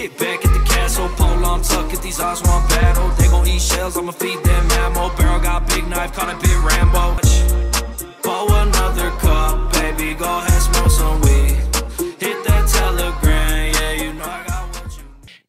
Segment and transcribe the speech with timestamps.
[0.00, 3.10] Get back at the castle, pole on tuck, get these odds one battle.
[3.18, 5.14] They gon' eat shells, I'ma feed them ammo.
[5.14, 7.18] Barrel got big knife, call it big Rambo.
[8.22, 11.52] Pour another cup, baby, go ahead, smoke some weed.
[12.18, 15.04] Hit that telegram, yeah, you know I got what you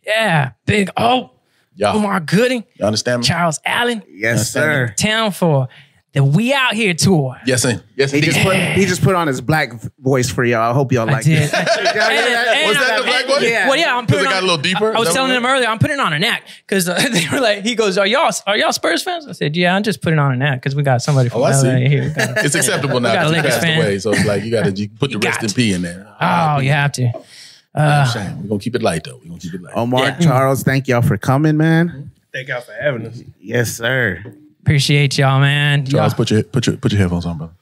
[0.06, 1.32] Yeah, big O,
[1.75, 3.28] Y'all, Omar Gooding, you understand me?
[3.28, 4.93] Charles Allen, Yes, sir.
[4.97, 5.70] town for
[6.14, 7.38] the We Out Here tour.
[7.46, 7.82] Yes, sir.
[7.96, 10.70] yes, He just put he just put on his black voice for y'all.
[10.70, 11.43] I hope y'all I like did.
[11.43, 11.54] it.
[11.54, 13.43] And- and Was I- that the black one?
[13.43, 13.68] Yeah.
[13.70, 14.96] Well, yeah, I'm putting it got on- a little deeper.
[14.96, 17.25] I was telling what them earlier, I'm putting it on an act because uh, they
[17.32, 20.01] were like, he goes, "Are y'all are y'all Spurs fans?" I said, "Yeah, I'm just
[20.01, 22.56] putting on an act because we got somebody from Oh, LA here." We got- It's
[22.56, 23.82] acceptable got now a that Lakers passed fan.
[23.82, 24.00] away.
[24.00, 26.07] So it's like you got to you put the rest got in P in there.
[26.20, 27.04] oh, you have to.
[27.04, 28.42] Shame.
[28.42, 29.18] We're gonna keep it light though.
[29.18, 29.73] We're gonna keep it light.
[29.78, 30.20] Omar Yeah.
[30.20, 32.12] Charles, thank y'all for coming, man.
[32.34, 33.22] Thank y'all for having us.
[33.39, 34.23] Yes, sir.
[34.61, 35.86] Appreciate y'all, man.
[35.86, 37.53] Charles, Y'all- put your put your put your headphones on, brother.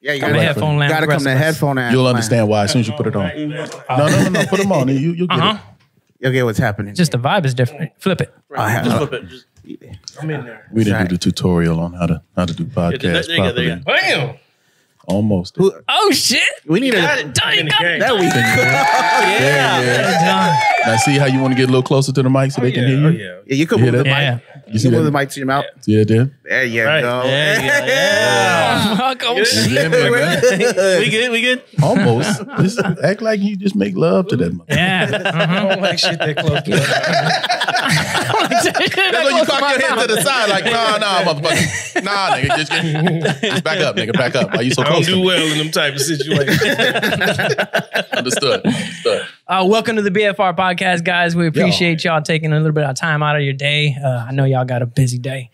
[0.00, 1.38] Yeah, you Got a gotta, headphone lamp gotta come to us.
[1.38, 3.28] headphone and You'll understand why as soon as you put it on.
[3.48, 4.46] No, no, no, no.
[4.46, 4.88] Put them on.
[4.88, 5.58] You you get Uh-huh.
[6.20, 6.94] You'll get what's happening.
[6.94, 7.90] Just the vibe is different.
[7.98, 8.32] Flip it.
[8.56, 9.28] I have- Just flip it.
[9.28, 9.46] Just,
[10.20, 10.66] I'm in there.
[10.70, 11.08] We didn't Right.
[11.08, 13.76] do the tutorial on how to how to do podcasts there you go, there you
[13.82, 14.10] properly.
[14.14, 14.26] go.
[14.26, 14.34] Bam!
[15.06, 15.56] Almost.
[15.56, 16.40] Who- Oh shit!
[16.66, 17.34] we need Got a it.
[17.34, 18.00] Done, In got it game.
[18.00, 20.02] that we Yeah, yeah.
[20.24, 20.58] Done.
[20.86, 22.72] Now see how you want to get a little closer to the mic so they
[22.72, 23.18] can hear Oh, you.
[23.18, 23.38] yeah.
[23.46, 24.34] yeah, you can You move hear the that?
[24.36, 24.53] mic.
[24.66, 24.72] Yeah.
[24.72, 25.10] You see You the that?
[25.12, 25.64] mic to your mouth.
[25.80, 26.30] See that there?
[26.44, 27.00] There you Right.
[27.02, 27.22] go.
[27.22, 27.86] There you go.
[27.86, 28.96] Yeah.
[29.04, 29.66] Fuck, oh, You shit.
[29.70, 30.42] hear me, man?
[31.00, 31.30] we good?
[31.30, 31.62] We good?
[31.82, 32.42] Almost.
[32.60, 34.52] Just act like you just make love to that.
[34.52, 35.08] mother- Yeah.
[35.10, 35.68] I mm-hmm.
[35.68, 36.70] don't like shit that close to
[38.72, 41.80] That's when you cock your head to the side, like, nah, nah, motherfucker.
[42.04, 44.52] Nah, nigga, just, get, just back up, nigga, back up.
[44.52, 45.26] Why you so I don't close to do me?
[45.26, 46.60] well in them type of situations.
[48.12, 48.64] Understood.
[48.66, 49.26] Understood.
[49.46, 51.34] Uh, welcome to the BFR podcast, guys.
[51.36, 53.96] We appreciate y'all taking a little bit of time out of your day.
[54.02, 55.50] Uh, I know y'all got a busy day,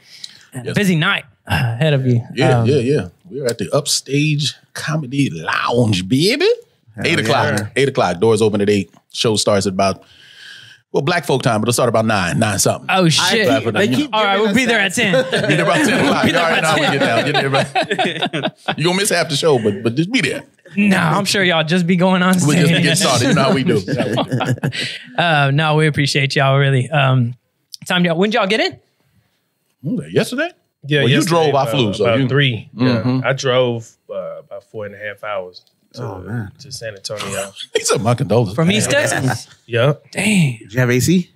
[0.52, 0.76] and a Yes.
[0.76, 2.24] busy night ahead of you.
[2.34, 3.08] Yeah, Um, yeah, yeah.
[3.30, 6.48] We're at the Upstage Comedy Lounge, baby.
[7.04, 7.58] eight o'clock.
[7.58, 7.68] yeah.
[7.76, 8.18] Eight o'clock.
[8.18, 8.90] Doors open at eight.
[9.12, 10.02] Show starts at about
[10.92, 12.86] well, black folk time, but it'll start about nine, nine something.
[12.90, 13.46] Oh shit!
[13.46, 14.08] Glad for that, you know.
[14.12, 15.12] All right, we'll be there at ten.
[15.30, 16.22] Be there about ten o'clock.
[16.22, 17.24] Be You there already know by how we get down.
[17.24, 20.42] Get there about- You gonna miss half the show, but but just be there.
[20.76, 22.82] no, I'm sure y'all just be going on We just be stage.
[22.82, 23.28] getting started.
[23.28, 23.78] You know how we do.
[23.78, 25.22] You know how we do.
[25.22, 26.88] Uh, no, we appreciate y'all really.
[26.90, 27.34] Um,
[27.86, 28.16] time y'all.
[28.16, 28.78] When did y'all get in?
[29.82, 30.50] Who Yesterday?
[30.86, 33.22] Yeah, Well, you drove, I about- flew, so about you- 3 Mhm.
[33.22, 35.62] Yeah, I drove uh, about four and a half hours
[35.94, 36.52] to, Oh, man.
[36.60, 37.52] to San Antonio.
[37.74, 38.54] He said my condolences.
[38.54, 39.48] From East Texas.
[39.66, 40.04] yep.
[40.12, 40.58] Damn.
[40.58, 41.30] Did you have AC?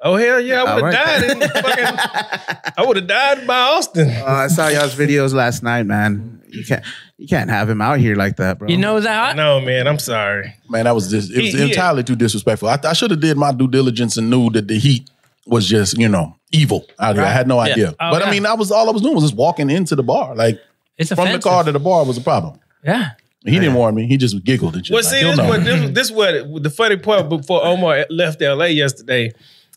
[0.00, 0.62] Oh hell yeah!
[0.62, 1.20] I would have right.
[1.20, 2.72] died in fucking.
[2.78, 4.08] I would have died by Austin.
[4.08, 6.40] Uh, I saw y'all's videos last night, man.
[6.48, 6.84] You can't
[7.16, 8.68] you can't have him out here like that, bro.
[8.68, 9.34] You know that?
[9.34, 10.54] No man, I'm sorry.
[10.70, 12.68] Man, that was just it was He- he- entirely too disrespectful.
[12.68, 15.10] I, I should have did my due diligence and knew that the heat
[15.46, 17.24] was just, you know, evil out here.
[17.24, 17.88] I had no idea.
[17.98, 18.28] Oh, but yeah.
[18.28, 20.36] I mean, I was all I was doing was just walking into the bar.
[20.36, 20.60] Like
[20.96, 21.42] It's from offensive.
[21.42, 22.60] the car to the bar was a problem.
[22.84, 23.10] Yeah.
[23.44, 24.06] He didn't warn me.
[24.06, 24.92] He just giggled and shit.
[24.94, 28.66] Well, like, see, this what this, this what the funny part before Omar left LA
[28.66, 29.32] yesterday.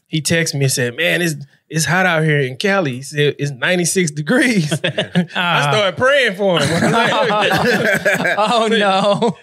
[0.07, 1.35] He texted me and said, "Man, it's
[1.74, 4.72] it's hot out here in Cali." He said it's 96 degrees.
[4.84, 6.70] I started praying for him.
[8.44, 9.38] Oh no.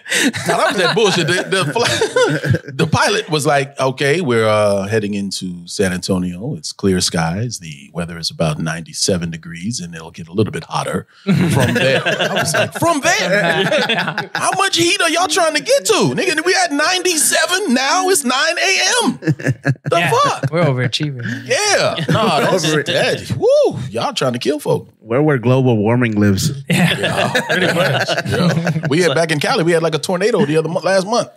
[0.47, 1.27] Now, that was that bullshit.
[1.27, 6.55] The, the, fl- the pilot was like, okay, we're uh, heading into San Antonio.
[6.55, 7.59] It's clear skies.
[7.59, 12.01] The weather is about 97 degrees and it'll get a little bit hotter from there.
[12.05, 14.29] I was like, from there?
[14.33, 16.13] How much heat are y'all trying to get to?
[16.15, 17.73] Nigga, we at 97.
[17.73, 19.19] Now it's 9 a.m.
[19.21, 20.11] The Yeah.
[20.11, 20.51] fuck?
[20.51, 21.25] We're overachieving.
[21.47, 21.95] Yeah.
[22.27, 23.37] No, that's that.
[23.37, 23.79] Woo.
[23.89, 24.89] Y'all trying to kill folk.
[24.99, 26.51] where where global warming lives.
[26.69, 28.07] Yeah, Pretty much.
[28.27, 28.87] Yeah.
[28.89, 31.29] We had back in Cali, we had like a tornado the other month, last month.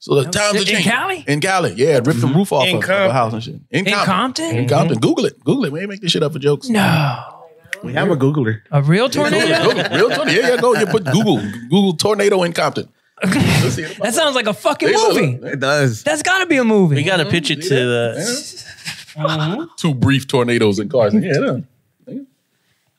[0.00, 0.82] So the times are In.
[0.82, 1.24] Cali?
[1.26, 2.36] In Cali, yeah, it ripped the mm-hmm.
[2.36, 3.10] roof off In of, of a Compton.
[3.10, 3.54] house and shit.
[3.70, 4.56] In, In Compton?
[4.56, 4.98] In Compton.
[4.98, 5.42] Google it.
[5.42, 5.72] Google it.
[5.72, 6.68] We ain't make this shit up for jokes.
[6.68, 7.34] No.
[7.82, 8.60] We have a Googler.
[8.70, 9.44] A real tornado?
[9.44, 9.62] it.
[9.62, 9.92] Google it.
[9.92, 10.40] Real tornado.
[10.40, 10.74] Yeah, yeah, go.
[10.74, 11.40] You put Google.
[11.70, 12.88] Google tornado in Compton.
[13.22, 13.98] Let's see it.
[13.98, 15.38] That sounds like a fucking movie.
[15.46, 16.02] It does.
[16.02, 16.96] That's got to be a movie.
[16.96, 18.64] We got to pitch it to the.
[19.76, 21.14] Two brief tornadoes in cars.
[21.14, 21.64] Yeah, look.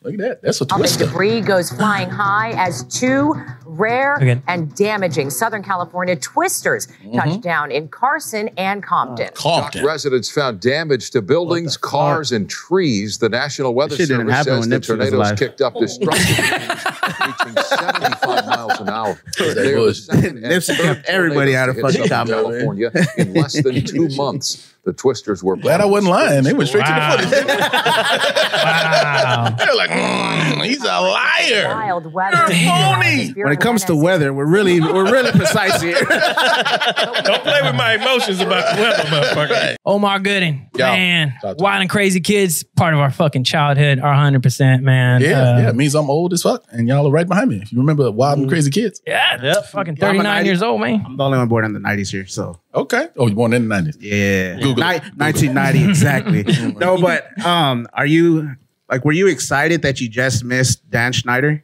[0.01, 0.41] Look at that.
[0.41, 3.35] That's a Up and debris goes flying high as two
[3.65, 4.41] rare Okay.
[4.47, 7.17] and damaging Southern California twisters Mm-hmm.
[7.19, 9.27] touched down in Carson and Compton.
[9.33, 9.85] Compton.
[9.85, 13.17] Residents found damage to buildings, cars, and trees.
[13.17, 15.37] The National Weather Service happen says when the Nipsey tornadoes alive.
[15.37, 16.85] kicked up destructive winds
[17.45, 19.19] reaching 75 miles an hour.
[19.37, 19.95] They are the bullshit.
[20.05, 23.61] second and Nipsey kept everybody out of tornadoes to hit fucking Southern California in less
[23.61, 24.73] than two months.
[24.89, 26.43] The twisters were Glad I wasn't lying.
[26.43, 27.15] They went straight Wow.
[27.15, 27.47] to the footage.
[27.47, 29.55] Wow.
[29.59, 31.65] They're like, mm, he's a liar.
[31.67, 32.37] Wild weather.
[32.47, 33.29] phony.
[33.35, 35.93] When it comes to weather, we're really we're really precise here.
[35.99, 39.75] Don't play with my emotions about the weather, motherfucker.
[39.85, 40.67] Omar Gooding.
[40.75, 40.91] Yeah.
[40.91, 41.33] Man.
[41.41, 45.21] Shout out to Wild and Crazy Kids, part of our fucking childhood, our 100%, man.
[45.21, 45.69] Yeah, Uh, yeah.
[45.69, 47.59] It means I'm old as fuck, and y'all are right behind me.
[47.61, 49.03] If you remember Wild and Crazy Kids.
[49.05, 49.39] Yeah.
[49.39, 49.65] Yep.
[49.67, 51.03] Fucking 39 years old, man.
[51.05, 53.07] I'm the only one born in the '90s here, so Okay.
[53.17, 53.97] Oh, you born in the 90s.
[53.99, 54.55] yeah.
[54.59, 56.43] Google Ni- 1990 exactly.
[56.79, 58.55] no, but um, are you
[58.89, 61.63] like were you excited that you just missed Dan Schneider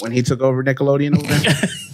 [0.00, 1.68] when he took over Nickelodeon over there?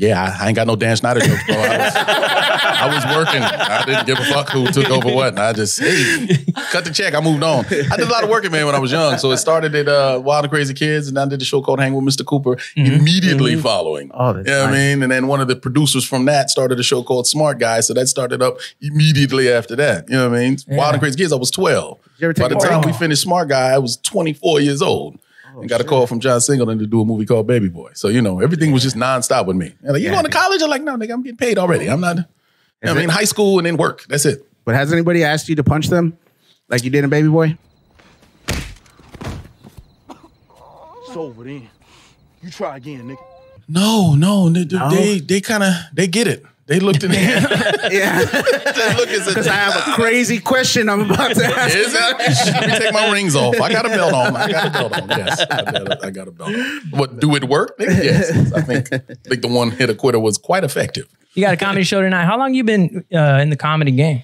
[0.00, 1.56] Yeah, I, ain't got no Dan Schneider jokes, bro.
[1.56, 3.42] I was, I was working.
[3.42, 5.34] I didn't give a fuck who took over what.
[5.34, 7.14] And I just, hey, cut the check.
[7.14, 7.66] I moved on.
[7.66, 9.18] I did a lot of working, man, when I was young.
[9.18, 11.80] So it started at uh, Wild and Crazy Kids, and I did the show called
[11.80, 12.24] Hang with Mr.
[12.24, 14.10] Cooper immediately following.
[14.14, 15.02] Oh, that's you know what I mean?
[15.02, 17.80] And then one of the producers from that started a show called Smart Guy.
[17.80, 20.08] So that started up immediately after that.
[20.08, 20.56] You know what I mean?
[20.66, 21.98] Wild and Crazy Kids, I was 12.
[22.20, 25.18] By the time we finished Smart Guy, I was 24 years old.
[25.58, 27.90] And got a oh, call from John Singleton to do a movie called Baby Boy.
[27.94, 29.74] So, you know, everything was just nonstop with me.
[29.82, 30.12] And like, you Yeah.
[30.12, 30.62] going to college?
[30.62, 31.88] I'm like, no, nigga, I'm getting paid already.
[31.88, 32.24] I'm not, you
[32.84, 34.04] know I mean, high school and then work.
[34.08, 34.46] That's it.
[34.64, 36.16] But has anybody asked you to punch them
[36.68, 37.56] like you did in Baby Boy?
[40.08, 41.68] It's over then.
[42.42, 43.18] You try again, nigga.
[43.68, 46.44] No, no, they, they, they kind of, they get it.
[46.70, 48.24] They looked in the Yeah,
[48.72, 51.76] they look and said, because I have a crazy question I'm about to ask.
[51.76, 52.52] Is it?
[52.54, 53.60] Let me take my rings off.
[53.60, 54.36] I got a belt on.
[54.36, 55.08] I got a belt on.
[55.08, 56.80] Yes, I got a, I got a belt on.
[56.90, 57.74] What, do it work?
[57.80, 58.52] Yes.
[58.52, 61.08] I think, I think the one hit a quitter was quite effective.
[61.34, 62.24] You got a comedy show tonight.
[62.24, 64.22] How long you been uh, in the comedy game?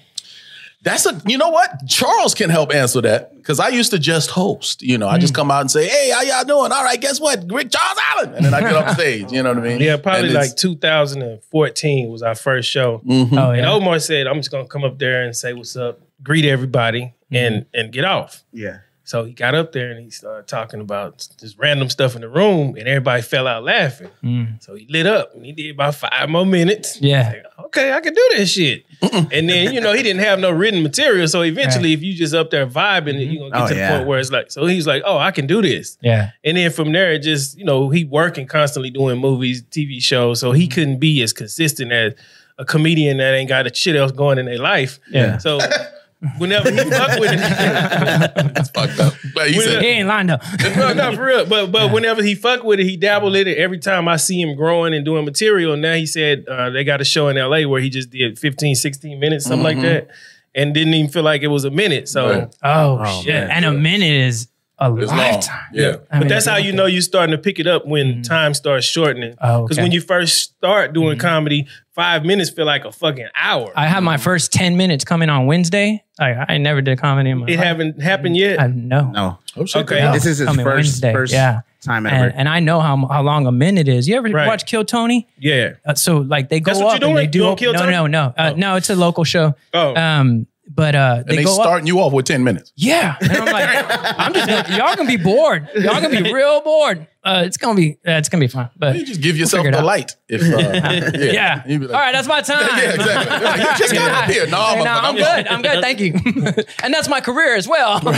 [0.87, 1.85] That's a, you know what?
[1.85, 4.81] Charles can help answer that because I used to just host.
[4.81, 5.41] You know, I just hmm.
[5.41, 6.71] come out and say, hey, how y'all doing?
[6.71, 7.43] All right, guess what?
[7.51, 8.35] Rick Charles Allen.
[8.35, 9.31] And then I get off stage.
[9.31, 9.81] You know what I mean?
[9.81, 12.99] Yeah, probably like 2014 was our first show.
[13.05, 13.37] Mm-hmm.
[13.37, 13.65] Oh And.
[13.65, 17.35] Omar said, I'm just gonna come up there and say what's up, greet everybody, mm-hmm.
[17.35, 18.45] and and get off.
[18.53, 18.79] Yeah.
[19.03, 22.29] So he got up there and he started talking about just random stuff in the
[22.29, 24.09] room, and everybody fell out laughing.
[24.23, 24.61] Mm.
[24.61, 27.01] So he lit up and he did about five more minutes.
[27.01, 27.29] Yeah.
[27.29, 28.85] Like, okay, I can do this shit.
[29.01, 31.27] and then, you know, he didn't have no written material.
[31.27, 33.95] So eventually, if you just up there vibing, you're gonna get Oh, to the yeah.
[33.95, 35.97] point where it's like, so he's like, oh, I can do this.
[36.01, 36.31] Yeah.
[36.43, 40.39] And then from there, it just, you know, he working constantly doing movies, TV shows.
[40.39, 40.73] So he mm-hmm.
[40.73, 42.13] couldn't be as consistent as
[42.57, 44.99] a comedian that ain't got a shit else going in their life.
[45.09, 45.37] Yeah.
[45.37, 45.59] So
[46.39, 47.39] whenever he fuck with it,
[48.57, 49.13] It's fucked up.
[49.35, 50.41] But he said, He ain't lined up.
[50.75, 51.45] no, no, for real.
[51.45, 53.57] But but whenever he fuck with it, he dabbled in it.
[53.57, 57.01] Every time I see him growing and doing material, now he said uh, they got
[57.01, 60.07] a show in LA where he just did 15, 16 minutes, something like that.
[60.55, 62.09] And didn't even feel like it was a minute.
[62.09, 62.55] So Right.
[62.63, 63.33] Oh, Oh, shit.
[63.35, 63.51] man.
[63.51, 64.47] And a minute is
[64.79, 65.17] a it's long.
[65.17, 65.59] lifetime.
[65.73, 65.87] Yeah.
[65.89, 68.53] I But mean, that's how you know you're starting to pick it up when time
[68.53, 69.31] starts shortening.
[69.33, 69.45] Mm-hmm.
[69.45, 69.83] Oh, Because okay.
[69.85, 73.71] when you first start doing comedy, five minutes feel like a fucking hour.
[73.75, 76.03] I had my first 10 minutes coming on Wednesday.
[76.19, 77.65] I, I never did comedy in my it life.
[77.65, 78.59] haven't happened yet.
[78.61, 79.09] I know.
[79.11, 79.39] No.
[79.55, 79.83] Oh, shit.
[79.83, 79.99] Okay.
[79.99, 80.13] No.
[80.13, 81.61] This is his Coming first Wednesday, first yeah.
[81.81, 82.25] time ever.
[82.25, 84.07] And, and I know how, how long a minute is.
[84.07, 84.45] You ever Right.
[84.47, 85.27] watch Kill Tony?
[85.39, 85.73] yeah.
[85.85, 87.31] Uh, so like they go That's what up you're and they doing?
[87.31, 87.91] do You on op- Kill no, Tony?
[87.91, 88.75] no, no, uh, no.
[88.75, 89.55] It's a local show.
[89.73, 89.95] Oh.
[89.95, 91.61] Um, but uh, And they go up.
[91.61, 92.71] starting you off with 10 minutes.
[92.75, 93.85] Yeah, and I'm like,
[94.19, 95.67] I'm just y'all gonna be bored.
[95.75, 97.07] Y'all gonna be real bored.
[97.27, 98.69] Uh, it's gonna be uh, it's gonna be fun.
[98.77, 99.85] But You just give yourself figure it the out.
[99.85, 100.15] light.
[100.29, 100.45] If uh,
[101.17, 102.65] yeah, yeah, You'd be like, all right, that's my time.
[102.77, 103.35] Yeah, exactly.
[103.35, 104.47] You're like, you just got up here.
[104.47, 105.47] No, Hey, I'm, nah, I'm I'm good.
[105.47, 105.81] I'm good.
[105.83, 106.13] Thank you.
[106.83, 107.99] and that's my career as well.
[108.01, 108.11] no,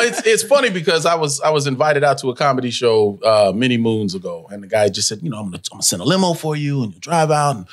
[0.00, 3.52] it's it's funny because I was I was invited out to a comedy show uh,
[3.54, 6.02] many moons ago, and the guy just said, you know, I'm gonna, I'm gonna send
[6.02, 7.66] a limo for you, and you drive out, and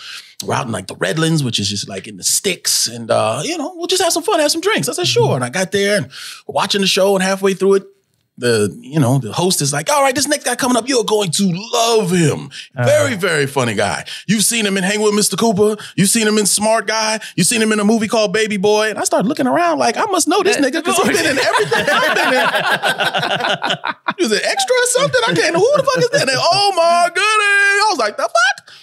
[0.44, 3.42] we're out in like the Redlands, which is just like in the sticks, and uh,
[3.44, 4.90] you know, we'll just have some fun, have some drinks.
[4.90, 6.12] I said, sure, and I got there and
[6.48, 7.84] watching the show, and halfway through it.
[8.38, 11.04] The you know the host is like, all right, this next guy coming up, you're
[11.04, 12.46] going to love him.
[12.76, 12.86] Uh-huh.
[12.86, 14.06] Very very funny guy.
[14.26, 15.38] You've seen him in Hang with Mr.
[15.38, 15.82] Cooper.
[15.96, 17.20] You've seen him in Smart Guy.
[17.36, 18.90] You've seen him in a movie called Baby Boy.
[18.90, 21.40] And I started looking around like I must know this nigga because he's been in
[21.40, 23.94] everything I've been in.
[24.18, 25.22] He was an extra or something.
[25.28, 25.56] I can't.
[25.56, 26.30] Who the fuck is that?
[26.30, 27.22] And oh my goodness!
[27.28, 28.74] I was like, the fuck.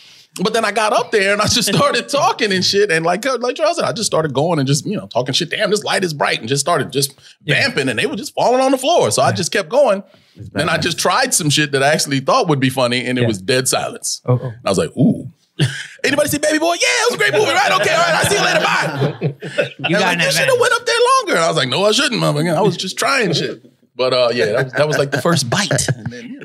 [0.43, 2.93] But then I got up there and I just started talking and shit.
[2.93, 5.51] And like, like Charles said, I just started going and just, you know, talking shit.
[5.51, 6.39] Damn, this light is bright.
[6.39, 9.11] And just started just vamping and they were just falling on the floor.
[9.11, 10.05] So I just kept going.
[10.53, 13.23] Then I just tried some shit that I actually thought would be funny and it
[13.23, 13.27] Yeah.
[13.29, 14.23] was dead silence.
[14.27, 14.47] Oh, oh.
[14.47, 15.29] And I was like, ooh.
[16.05, 16.75] Anybody see Baby Boy?
[16.75, 17.73] Yeah, it was a great movie, right?
[17.81, 18.61] Okay, all right, I'll see you later.
[18.61, 19.89] Bye.
[19.89, 21.35] you got like, you should have went up there longer.
[21.35, 22.55] And I was like, no, I shouldn't, motherfucker.
[22.57, 23.61] I was just trying shit.
[23.99, 25.69] But uh, yeah, that was, that was like the first bite.
[25.99, 26.41] And then,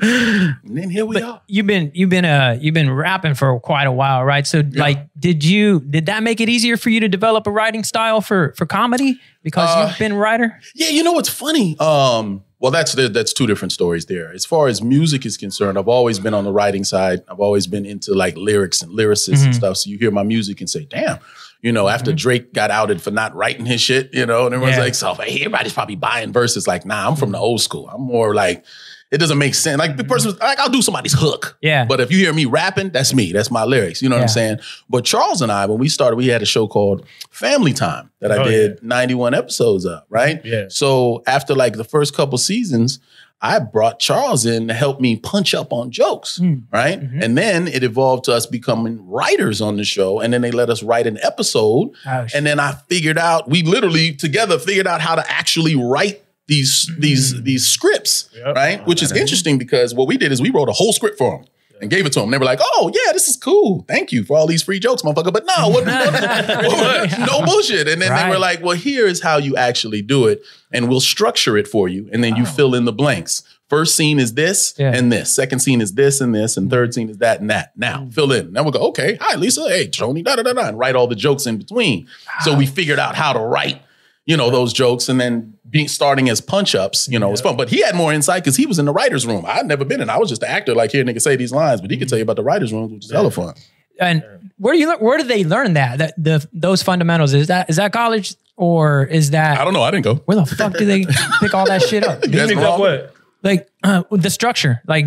[0.64, 1.40] and then here we are.
[1.46, 4.44] You've been you've been uh you've been rapping for quite a while, right?
[4.46, 7.84] So like, did you did that make it easier for you to develop a writing
[7.84, 10.60] style for for comedy because Uh, you've been a writer?
[10.74, 11.78] Yeah, you know what's funny?
[11.78, 14.32] Um, well, that's that's two different stories there.
[14.32, 17.22] As far as music is concerned, I've always been on the writing side.
[17.28, 19.76] I've always been into like lyrics and lyricists and stuff.
[19.76, 21.18] So you hear my music and say, "Damn."
[21.64, 22.16] You know, after mm-hmm.
[22.16, 24.82] Drake got outed for not writing his shit, you know, and everyone's Yeah.
[24.82, 26.66] like, so hey, everybody's probably buying verses.
[26.68, 27.88] Like, nah, I'm from the old school.
[27.90, 28.66] I'm more like,
[29.10, 29.78] it doesn't make sense.
[29.78, 30.12] Like the mm-hmm.
[30.12, 31.56] person, like I'll do somebody's hook.
[31.62, 31.86] Yeah.
[31.86, 33.32] But if you hear me rapping, that's me.
[33.32, 34.02] That's my lyrics.
[34.02, 34.58] You know what I'm saying?
[34.90, 38.30] But Charles and I, when we started, we had a show called Family Time that
[38.30, 40.44] I Oh, did 91 episodes of, right?
[40.44, 40.66] Yeah.
[40.68, 42.98] So after like the first couple seasons,
[43.44, 46.60] I brought Charles in to help me punch up on jokes, Hmm.
[46.72, 46.98] right?
[47.00, 47.22] Mm-hmm.
[47.22, 50.18] And then it evolved to us becoming writers on the show.
[50.18, 51.90] And then they let us write an episode.
[52.06, 56.22] Oh, and then I figured out, we literally together figured out how to actually write
[56.46, 58.54] these these these scripts, Yep.
[58.56, 58.86] right?
[58.86, 61.46] Which is interesting because what we did is we wrote a whole script for them.
[61.84, 62.30] And gave it to them.
[62.30, 63.84] They were like, "Oh yeah, this is cool.
[63.86, 65.84] Thank you for all these free jokes, motherfucker." But no, what,
[67.18, 67.86] no bullshit.
[67.88, 71.00] And then they were like, "Well, here is how you actually do it, and we'll
[71.00, 73.42] structure it for you, and then you fill in the blanks.
[73.68, 74.92] First scene is this Yeah.
[74.94, 75.34] and this.
[75.34, 77.72] Second scene is this and this, and third scene is that and that.
[77.76, 78.10] Now hmm.
[78.10, 78.52] fill in.
[78.52, 78.80] Now we'll go.
[78.88, 79.68] Okay, hi Lisa.
[79.68, 80.22] Hey Tony.
[80.22, 80.68] Da da da da.
[80.68, 82.06] And write all the jokes in between.
[82.40, 82.70] So we ah.
[82.70, 83.82] figured out how to write,
[84.26, 87.08] you know, those jokes, and then being starting as punch ups.
[87.08, 87.56] You know, it's fun.
[87.56, 89.44] But he had more insight because he was in the writers' room.
[89.46, 90.08] I'd never been in.
[90.10, 90.74] I was just an actor.
[90.74, 92.92] Like here, nigga say these lines, but he could tell you about the writers' room,
[92.94, 93.54] which is hella fun.
[94.00, 94.24] And
[94.58, 95.98] where do you learn, where do they learn that?
[95.98, 99.82] That the those fundamentals is that is that college or is that I don't know.
[99.82, 100.14] I didn't go.
[100.26, 101.04] where the fuck do they
[101.40, 102.20] pick all that shit up?
[102.22, 103.14] That's Pick up what?
[103.42, 105.06] Like uh, the structure, like.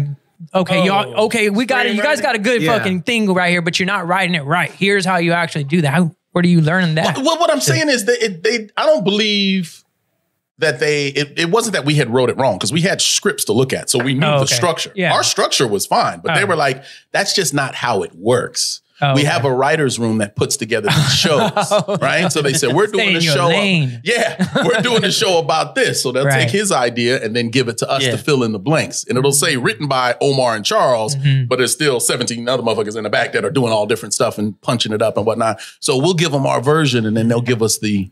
[0.53, 1.15] Okay, Oh, y'all.
[1.25, 1.95] Okay, we got it.
[1.95, 2.77] You guys got a good Yeah.
[2.77, 4.69] fucking thing right here, but you're not writing it right.
[4.69, 6.11] Here's how you actually do that.
[6.37, 7.17] Where do you learn that?
[7.17, 9.83] Well, what I'm saying is that it, they, I don't believe
[10.59, 13.45] that they, it, it wasn't that we had wrote it wrong because we had scripts
[13.45, 13.89] to look at.
[13.89, 14.91] So we knew Oh, the structure.
[14.93, 15.13] Yeah.
[15.15, 16.45] Our structure was fine, but they Oh.
[16.45, 18.81] were like, that's just not how it works.
[18.99, 19.29] Oh, we okay.
[19.29, 21.51] have a writer's room that puts together these shows,
[22.01, 22.31] right?
[22.31, 23.47] So they said, we're doing in a show.
[23.47, 24.01] lane.
[24.03, 26.01] Yeah, we're doing a show about this.
[26.01, 26.41] So they'll Right.
[26.43, 28.11] take his idea and then give it to us Yeah.
[28.11, 29.03] to fill in the blanks.
[29.07, 31.45] And it'll say written by Omar and Charles, Mm-hmm.
[31.45, 34.37] but there's still 17 other motherfuckers in the back that are doing all different stuff
[34.37, 35.59] and punching it up and whatnot.
[35.79, 38.09] So we'll give them our version and then they'll give us the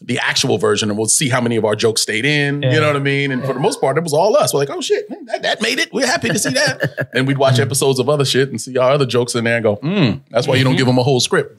[0.00, 2.62] the actual version and we'll see how many of our jokes stayed in.
[2.62, 2.74] Yeah.
[2.74, 3.30] You know what I mean?
[3.30, 4.54] And for the most part, it was all us.
[4.54, 5.92] We're like, oh shit, man, that, that made it.
[5.92, 7.08] We're happy to see that.
[7.14, 9.62] and we'd watch episodes of other shit and see our other jokes in there and
[9.62, 11.56] go, mm, that's why you don't give them a whole script.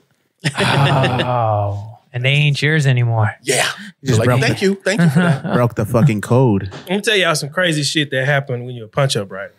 [0.58, 3.36] Oh, and they ain't yours anymore.
[3.44, 3.70] Yeah.
[4.04, 4.62] just like, broke thank it.
[4.62, 4.76] you.
[4.76, 5.44] Thank you for that.
[5.54, 6.72] Broke the fucking code.
[6.72, 9.54] Let me tell y'all some crazy shit that happened when you're a punch up writer.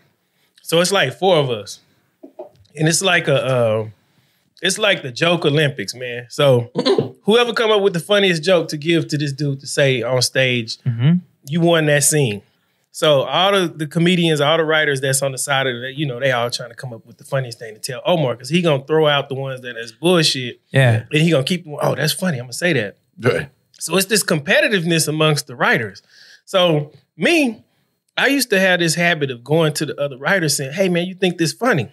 [0.62, 1.80] So it's like four of us,
[2.76, 3.88] and it's like a, uh,
[4.62, 6.26] it's like the joke Olympics, man.
[6.28, 6.70] So
[7.22, 10.20] whoever come up with the funniest joke to give to this dude to say on
[10.22, 11.18] stage, mm-hmm.
[11.46, 12.42] you won that scene.
[12.92, 16.06] So all the, the comedians, all the writers that's on the side of it, you
[16.06, 18.48] know, they all trying to come up with the funniest thing to tell Omar because
[18.48, 21.04] he gonna throw out the ones that is bullshit, Yeah.
[21.12, 21.66] and he gonna keep.
[21.68, 22.38] Oh, that's funny.
[22.38, 22.96] I'm gonna say that.
[23.18, 23.48] Right.
[23.78, 26.02] So it's this competitiveness amongst the writers.
[26.44, 27.64] So me,
[28.16, 31.06] I used to have this habit of going to the other writers saying, "Hey man,
[31.06, 31.92] you think this funny?"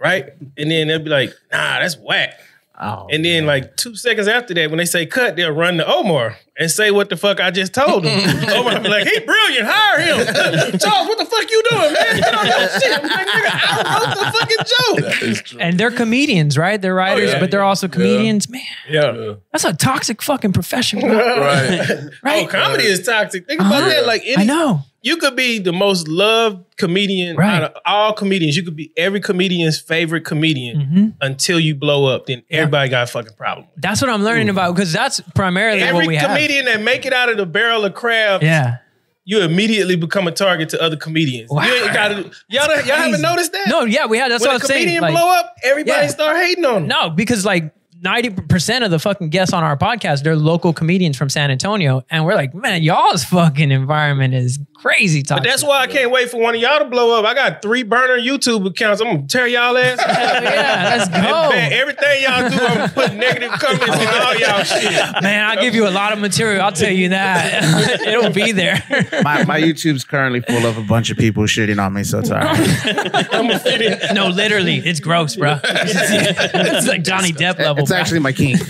[0.00, 0.30] Right?
[0.56, 2.40] And then they'll be like, "Nah, that's whack."
[2.82, 5.86] Oh, And then like two seconds after that, when they say cut, they'll run to
[5.86, 8.18] Omar and say what the fuck I just told him.
[8.54, 10.16] Omar be like, he brilliant, hire him.
[10.78, 12.16] Charles, what the fuck you doing, man?
[12.16, 12.98] Get on your shit.
[12.98, 15.12] I'm like, nigga, I wrote the fucking joke.
[15.12, 15.60] That is true.
[15.60, 16.80] And they're comedians, right?
[16.80, 17.40] They're writers, yeah.
[17.40, 18.48] but they're also comedians.
[18.48, 19.34] Man, Yeah.
[19.52, 21.10] that's a toxic fucking profession, bro.
[21.38, 22.00] Right.
[22.22, 22.46] right?
[22.46, 23.46] Oh, comedy is toxic.
[23.46, 23.88] Think about Uh-huh.
[23.90, 24.06] that.
[24.06, 24.80] Like any, I know.
[25.02, 27.54] You could be the most loved comedian Right.
[27.56, 28.56] out of all comedians.
[28.56, 31.08] You could be every comedian's favorite comedian Mm-hmm.
[31.20, 32.26] until you blow up.
[32.26, 33.66] Then everybody got a fucking problem.
[33.74, 33.82] with.
[33.82, 36.28] That's what I'm learning about because that's primarily Every what we have.
[36.30, 38.76] comedian that make it out of the barrel of crab, Yeah.
[39.24, 41.50] you immediately become a target to other comedians.
[41.50, 41.62] Wow.
[41.64, 42.14] You ain't gotta,
[42.48, 43.68] y'all, y'all haven't noticed that?
[43.68, 44.30] No, yeah, we had.
[44.30, 44.86] That's when what I'm saying.
[44.86, 46.08] When a comedian Like, blow up, everybody Yeah.
[46.08, 46.86] start hating on them.
[46.88, 47.72] No, because like
[48.04, 52.02] 90% of the fucking guests on our podcast, they're local comedians from San Antonio.
[52.10, 55.44] And we're like, man, y'all's fucking environment is crazy toxic.
[55.44, 57.26] But that's why I can't wait for one of y'all to blow up.
[57.26, 59.02] I got three burner YouTube accounts.
[59.02, 59.98] I'm gonna tear y'all ass.
[60.50, 61.50] Yeah, let's And go.
[61.50, 65.22] man, everything y'all do, I'm gonna put negative comments in all y'all shit.
[65.22, 66.62] Man, I'll give you a lot of material.
[66.62, 68.00] I'll tell you that.
[68.06, 68.82] It'll be there.
[69.22, 72.30] my, my YouTube's currently full of a bunch of people shitting on me, so it's
[72.30, 72.58] all right.
[73.34, 74.14] I'm gonna fit in.
[74.14, 75.58] no, literally, it's gross, bro.
[75.62, 77.86] it's like Johnny Depp level.
[77.90, 78.56] It's actually my king.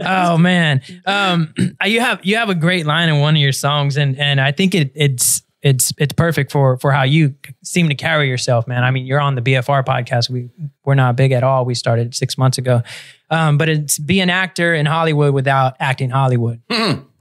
[0.00, 3.96] oh man, um, you have you have a great line in one of your songs,
[3.96, 7.94] and and I think it it's it's it's perfect for for how you seem to
[7.94, 8.84] carry yourself, man.
[8.84, 10.30] I mean, you're on the BFR podcast.
[10.30, 10.50] We
[10.84, 11.64] we're not big at all.
[11.64, 12.82] We started six months ago,
[13.30, 16.60] um, but it's be an actor in Hollywood without acting Hollywood.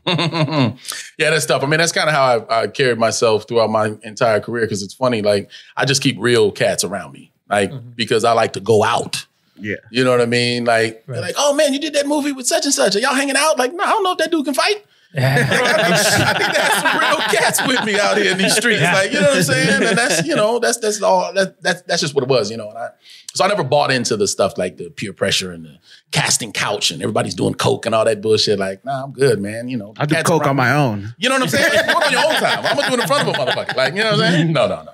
[1.17, 1.63] yeah, that's tough.
[1.63, 4.81] I mean, that's kind of how I, I carried myself throughout my entire career because
[4.81, 5.21] it's funny.
[5.21, 7.89] Like, I just keep real cats around me, like, mm-hmm.
[7.95, 9.25] because I like to go out.
[9.59, 9.75] Yeah.
[9.91, 10.65] You know what I mean?
[10.65, 12.95] Like, they're like, oh man, you did that movie with such and such.
[12.95, 13.57] Are y'all hanging out?
[13.57, 14.85] Like, no, I don't know if that dude can fight.
[15.17, 18.81] I think they had some real cats with me out here in these streets.
[18.81, 18.93] Yeah.
[18.93, 19.83] Like, you know what I'm saying?
[19.83, 22.57] And that's, you know, that's that's all that, that's that's just what it was, you
[22.57, 22.69] know.
[22.69, 22.89] And I
[23.33, 25.77] so I never bought into the stuff like the peer pressure and the
[26.11, 28.59] casting couch and everybody's doing coke and all that bullshit.
[28.59, 29.69] Like, nah, I'm good, man.
[29.69, 30.57] You know, I do coke around on me.
[30.57, 31.15] my own.
[31.17, 31.71] You know what I'm saying?
[31.71, 32.65] Do it on your own time.
[32.65, 33.75] I'm gonna do it in front of a motherfucker.
[33.75, 34.53] Like, you know what I'm saying?
[34.57, 34.91] No, no, no.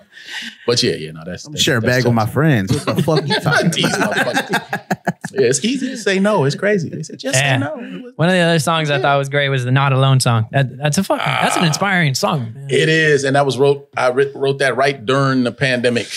[0.66, 2.72] But yeah, yeah, no, that's, I'm that's share a bag with my friends.
[2.72, 4.52] What the fuck you talking These about?
[5.32, 6.44] Yeah, it's easy to say no.
[6.46, 6.90] It's crazy.
[6.90, 7.54] They said just Yeah.
[7.56, 8.12] say no.
[8.16, 10.48] One of the other songs I thought was great was the "Not Alone" song.
[10.52, 11.62] That, that's a fucking that's Ah.
[11.62, 12.54] an inspiring song.
[12.54, 12.68] Man.
[12.70, 13.90] It is, and that was wrote.
[13.98, 16.08] I writ- wrote that right during the pandemic.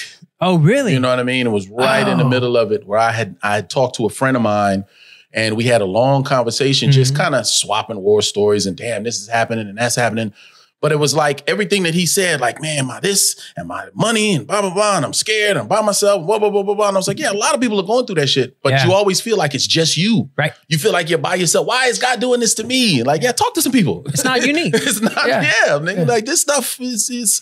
[0.41, 0.93] Oh, really?
[0.93, 1.47] You know what I mean?
[1.47, 2.29] It was right in the Oh.
[2.29, 4.85] middle of it, where I had I had talked to a friend of mine,
[5.33, 7.23] and we had a long conversation, just Mm-hmm.
[7.23, 10.35] kind of swapping war stories and damn, this is happening and that's happening.
[10.83, 14.35] But it was like everything that he said, like, man, my this and my money
[14.35, 16.89] and blah blah blah, and I'm scared, I'm by myself, blah blah blah blah blah.
[16.89, 18.73] And I was like, yeah, a lot of people are going through that shit, but
[18.73, 18.87] Yeah.
[18.87, 20.29] you always feel like it's just you.
[20.37, 20.53] Right.
[20.69, 21.67] You feel like you're by yourself.
[21.67, 23.03] Why is God doing this to me?
[23.03, 24.03] Like, yeah, talk to some people.
[24.07, 24.75] It's not unique.
[24.77, 25.27] it's not.
[25.27, 25.41] Yeah.
[25.43, 27.41] Yeah, nigga, like this stuff is is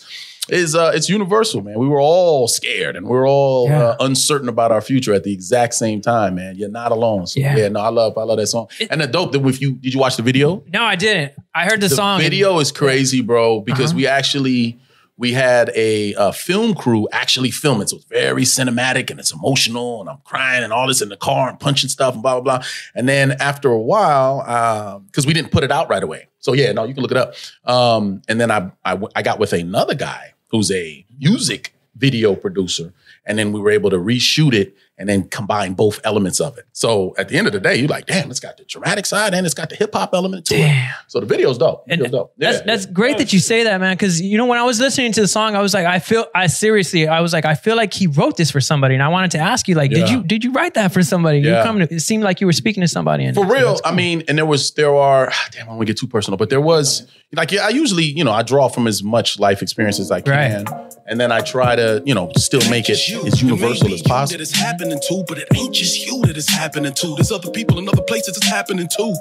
[0.49, 1.77] is uh it's universal, man.
[1.79, 3.81] We were all scared and we are all Yeah.
[3.89, 6.55] uh, uncertain about our future at the exact same time, man.
[6.55, 7.27] You're not alone.
[7.27, 7.55] So Yeah.
[7.57, 8.67] yeah, no, I love I love that song.
[8.89, 10.63] and the dope that if you did you watch the video?
[10.71, 11.33] No, I didn't.
[11.53, 12.15] I heard the, The song.
[12.15, 13.97] and- video is crazy, bro, because Uh-huh.
[13.97, 14.77] we actually
[15.17, 17.87] we had a, uh film crew actually film it.
[17.89, 21.15] So it's very cinematic and it's emotional, and I'm crying and all this in the
[21.15, 22.67] car and punching stuff and blah blah blah.
[22.95, 26.73] And then after a while, because we didn't put it out right away, so yeah,
[26.73, 27.33] no, you can look it up.
[27.63, 32.93] Um, and then I, I, I got with another guy who's a music video producer,
[33.25, 36.65] and then we were able to reshoot it and then combine both elements of it.
[36.71, 39.33] So at the end of the day, you're like, damn, it's got the dramatic side
[39.33, 40.89] and it's got the hip hop element to Damn.
[40.89, 40.95] it.
[41.07, 41.83] So the video's dope.
[41.89, 42.33] And Video's dope.
[42.37, 42.91] Yeah, that's yeah.
[42.91, 43.95] great that you say that, man.
[43.95, 46.25] Because you know, when I was listening to the song, I was like, I feel,
[46.33, 49.09] I seriously, I was like, I feel like he wrote this for somebody, and I
[49.09, 51.39] wanted to ask you, like, did you did you write that for somebody?
[51.39, 51.63] You Yeah.
[51.63, 53.25] come to, it seemed like you were speaking to somebody.
[53.25, 55.77] And For so real, that's I mean, and there was, there are, damn, I don't
[55.77, 58.43] want to get too personal, but there was, like, yeah, I usually, you know, I
[58.43, 60.65] draw from as much life experience as I can.
[61.07, 62.93] And then I try to, you know, still make it
[63.27, 64.41] as universal as possible.
[64.85, 67.15] That happening to, but it ain't just you that it's happening to.
[67.15, 69.15] There's other people in other places it's happening to.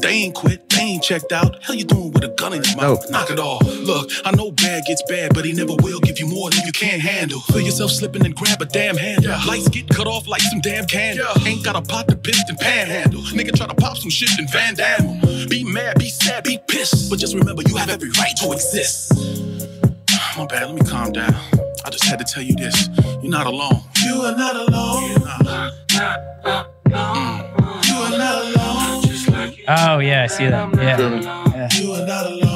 [0.00, 1.62] They ain't quit, they ain't checked out.
[1.62, 3.10] Hell, you doing with a gun in your mouth?
[3.10, 3.62] Knock it off.
[3.62, 6.72] Look, I know bad gets bad, but he never will give you more than you
[6.72, 7.40] can handle.
[7.52, 9.36] Feel yourself slipping and grab a damn handle.
[9.46, 11.26] Lights get cut off like some damn candle.
[11.44, 13.20] Ain't got a pot to piss and panhandle.
[13.20, 15.48] Nigga try to pop some shit and Van Damme 'em.
[15.50, 17.10] Be mad, be sad, be pissed.
[17.10, 19.12] But just remember, you have every right to exist.
[20.38, 21.34] My bad, let me calm down.
[21.84, 22.88] I just had to tell you this.
[23.22, 23.82] You're not alone.
[24.04, 25.10] You are not alone.
[26.90, 27.88] Mm.
[27.88, 29.02] You are not alone.
[29.02, 29.64] Just like you.
[29.68, 30.74] oh yeah, I see that.
[30.76, 32.50] Yeah, You are not alone.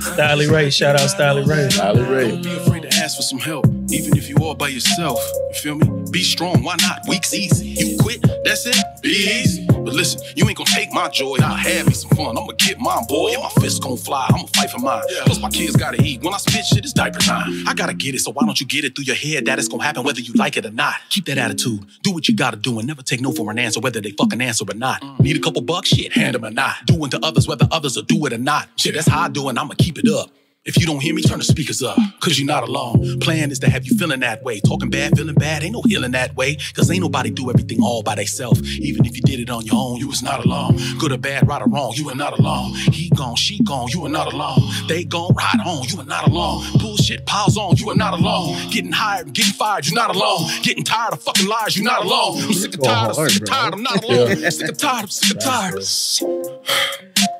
[0.00, 1.68] Stylie Ray, shout out Stylie Ray.
[1.68, 2.30] Stylie Ray.
[2.30, 5.18] Don't be afraid to ask for some help, even if you all by yourself.
[5.50, 6.04] You feel me?
[6.10, 6.62] Be strong.
[6.62, 7.00] Why not?
[7.08, 7.68] Week's easy.
[7.68, 8.22] You quit.
[8.44, 8.76] That's it.
[9.02, 9.65] Be easy.
[9.86, 11.36] But listen, you ain't gonna take my joy.
[11.40, 12.36] I'll have me some fun.
[12.36, 13.34] I'ma get mine, boy.
[13.34, 14.26] And my fist gonna fly.
[14.30, 15.00] I'ma fight for mine.
[15.24, 16.22] Plus, my kids gotta eat.
[16.22, 17.64] When I spit shit, it's diaper time.
[17.68, 18.18] I gotta get it.
[18.18, 20.32] So why don't you get it through your head that it's gonna happen whether you
[20.34, 20.96] like it or not?
[21.10, 21.86] Keep that attitude.
[22.02, 24.40] Do what you gotta do and never take no for an answer, whether they fucking
[24.40, 25.00] answer or not.
[25.02, 25.20] Mm.
[25.20, 25.90] Need a couple bucks?
[25.90, 26.84] Shit, hand them or not.
[26.84, 28.68] Do unto others whether others will do it or not.
[28.74, 29.56] Shit, that's how I do it.
[29.56, 30.30] I'ma keep it up.
[30.66, 33.20] If you don't hear me, turn the speakers up, cause you're not alone.
[33.20, 34.58] Plan is to have you feeling that way.
[34.58, 36.56] Talking bad, feeling bad, ain't no healing that way.
[36.74, 38.60] Cause ain't nobody do everything all by themselves.
[38.80, 40.76] Even if you did it on your own, you was not alone.
[40.98, 42.74] Good or bad, right or wrong, you are not alone.
[42.92, 44.58] He gone, she gone, you are not alone.
[44.88, 46.64] They gone, ride on, you are not alone.
[46.80, 48.56] Bullshit piles on, you are not alone.
[48.72, 50.50] Getting hired, getting fired, you're not alone.
[50.62, 52.42] Getting tired of fucking lies, you're not alone.
[52.42, 54.38] I'm sick of tired, I'm sick of tired, I'm not alone.
[54.40, 54.50] Yeah.
[54.50, 55.74] Sick of tired, I'm sick of tired.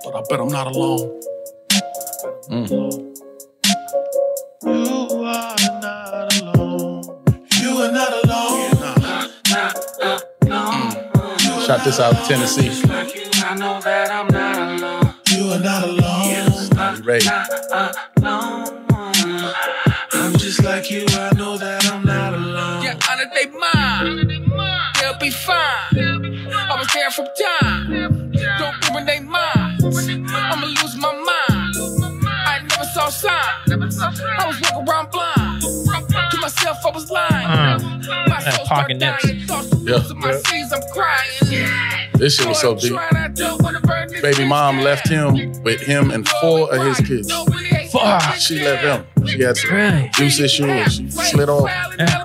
[0.05, 1.23] But I bet I'm not alone.
[4.67, 7.03] You are not alone.
[7.61, 8.73] You are not alone.
[11.65, 12.71] Shot this out in Tennessee.
[13.45, 15.15] I know that I'm not alone.
[15.31, 16.51] You are not alone.
[16.51, 17.21] Stylie Ray.
[20.13, 21.05] I'm just like you.
[21.11, 22.83] I know that I'm not alone.
[22.83, 24.31] Yeah, under they mind.
[25.01, 25.57] They'll be fine.
[25.95, 28.33] I was there from time.
[28.59, 29.85] Don't ruin they minds.
[29.85, 31.77] I'ma lose my mind.
[32.49, 33.99] I never saw signs.
[38.47, 39.23] My that soul pocket started nips.
[39.25, 39.47] dying.
[39.47, 39.95] Thoughts of Yeah.
[39.97, 42.11] losing my seas, I'm crying.
[42.15, 42.93] This shit was so deep.
[44.23, 47.31] Baby mom left him with him and four of his kids.
[47.93, 48.35] Fuck.
[48.37, 48.85] She left
[49.17, 49.27] him.
[49.27, 50.11] She had some Right.
[50.15, 51.69] juice issue and she slid off.
[51.99, 52.25] Yeah.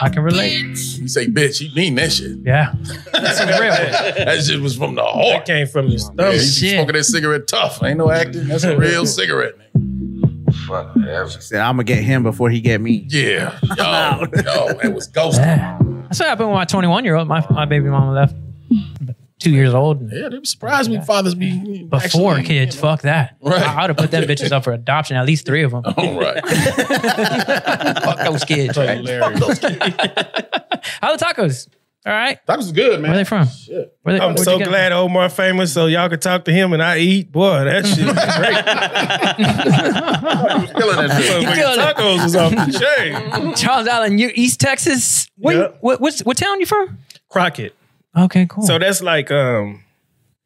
[0.00, 0.62] I can relate.
[0.98, 2.32] You say, bitch, you mean that shit.
[2.44, 2.72] Yeah,
[3.12, 4.24] that's real.
[4.26, 5.46] That shit was from the That heart.
[5.46, 6.34] came from your Yeah, stomach.
[6.34, 6.74] you shit.
[6.74, 7.82] smoking that cigarette tough.
[7.84, 8.48] Ain't no acting.
[8.48, 9.68] That's a real cigarette, man.
[10.52, 13.06] Said I'm gonna get him before he get me.
[13.08, 13.58] Yeah.
[13.62, 15.38] Yo, yo, it was ghosting.
[15.38, 15.78] Yeah.
[16.04, 17.28] That's what happened with my 21 year old.
[17.28, 18.34] My, my baby mama left.
[19.38, 20.08] Two years old.
[20.12, 23.36] Yeah, they be surprised when fathers be Before actually- kids, fuck that.
[23.40, 23.60] Right.
[23.60, 25.82] I would have put them bitches up for adoption, at least three of them.
[25.84, 26.40] All right.
[28.04, 28.78] fuck those kids.
[28.78, 28.98] Right?
[31.00, 31.66] How the tacos?
[32.04, 32.38] All right.
[32.48, 33.12] Tacos is good, man.
[33.12, 33.46] Where they from?
[34.02, 36.72] Where they, I'm so get 'em glad Omar famous so y'all could talk to him
[36.72, 37.30] and I eat.
[37.30, 38.64] Boy, that shit is great.
[40.74, 41.42] Killing that shit.
[41.42, 41.96] You killing it.
[41.96, 42.72] Tacos was off the
[43.38, 43.54] chain.
[43.54, 45.28] Charles Allen, you East Texas.
[45.36, 45.78] What, Yep.
[45.80, 46.98] what, what's, what town you from?
[47.28, 47.74] Crockett.
[48.16, 48.64] Okay, cool.
[48.64, 49.84] So that's like um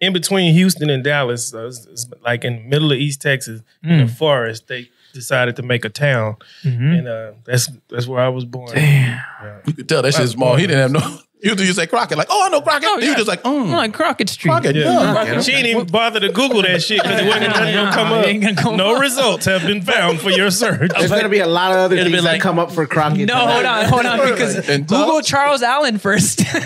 [0.00, 1.48] in between Houston and Dallas.
[1.48, 4.06] So it's, it's like in the middle of East Texas, in Mm.
[4.08, 4.68] the forest.
[4.68, 6.98] They decided to make a town, Mhm.
[6.98, 8.72] and uh, that's that's where I was born.
[8.74, 9.20] Damn.
[9.66, 10.56] You could tell that shit's small.
[10.56, 11.18] He didn't have no.
[11.38, 12.88] Usually you say Crockett, like, oh, I know Crockett.
[12.90, 13.14] Oh, You yeah.
[13.16, 13.70] just like, mm.
[13.70, 14.50] like Crockett Street.
[14.52, 15.22] Crockett, Yeah.
[15.22, 15.40] yeah.
[15.42, 18.56] She didn't even bother to Google that shit because it wasn't gonna come gonna up.
[18.56, 19.02] come No up.
[19.02, 20.90] results have been found for your search.
[20.98, 23.28] There's gonna be a lot of other It'll things be that come up for Crockett.
[23.28, 23.52] No, tonight.
[23.52, 25.24] hold on, hold on, because And Google Doug?
[25.24, 26.40] Charles Allen first.
[26.46, 26.64] Fuck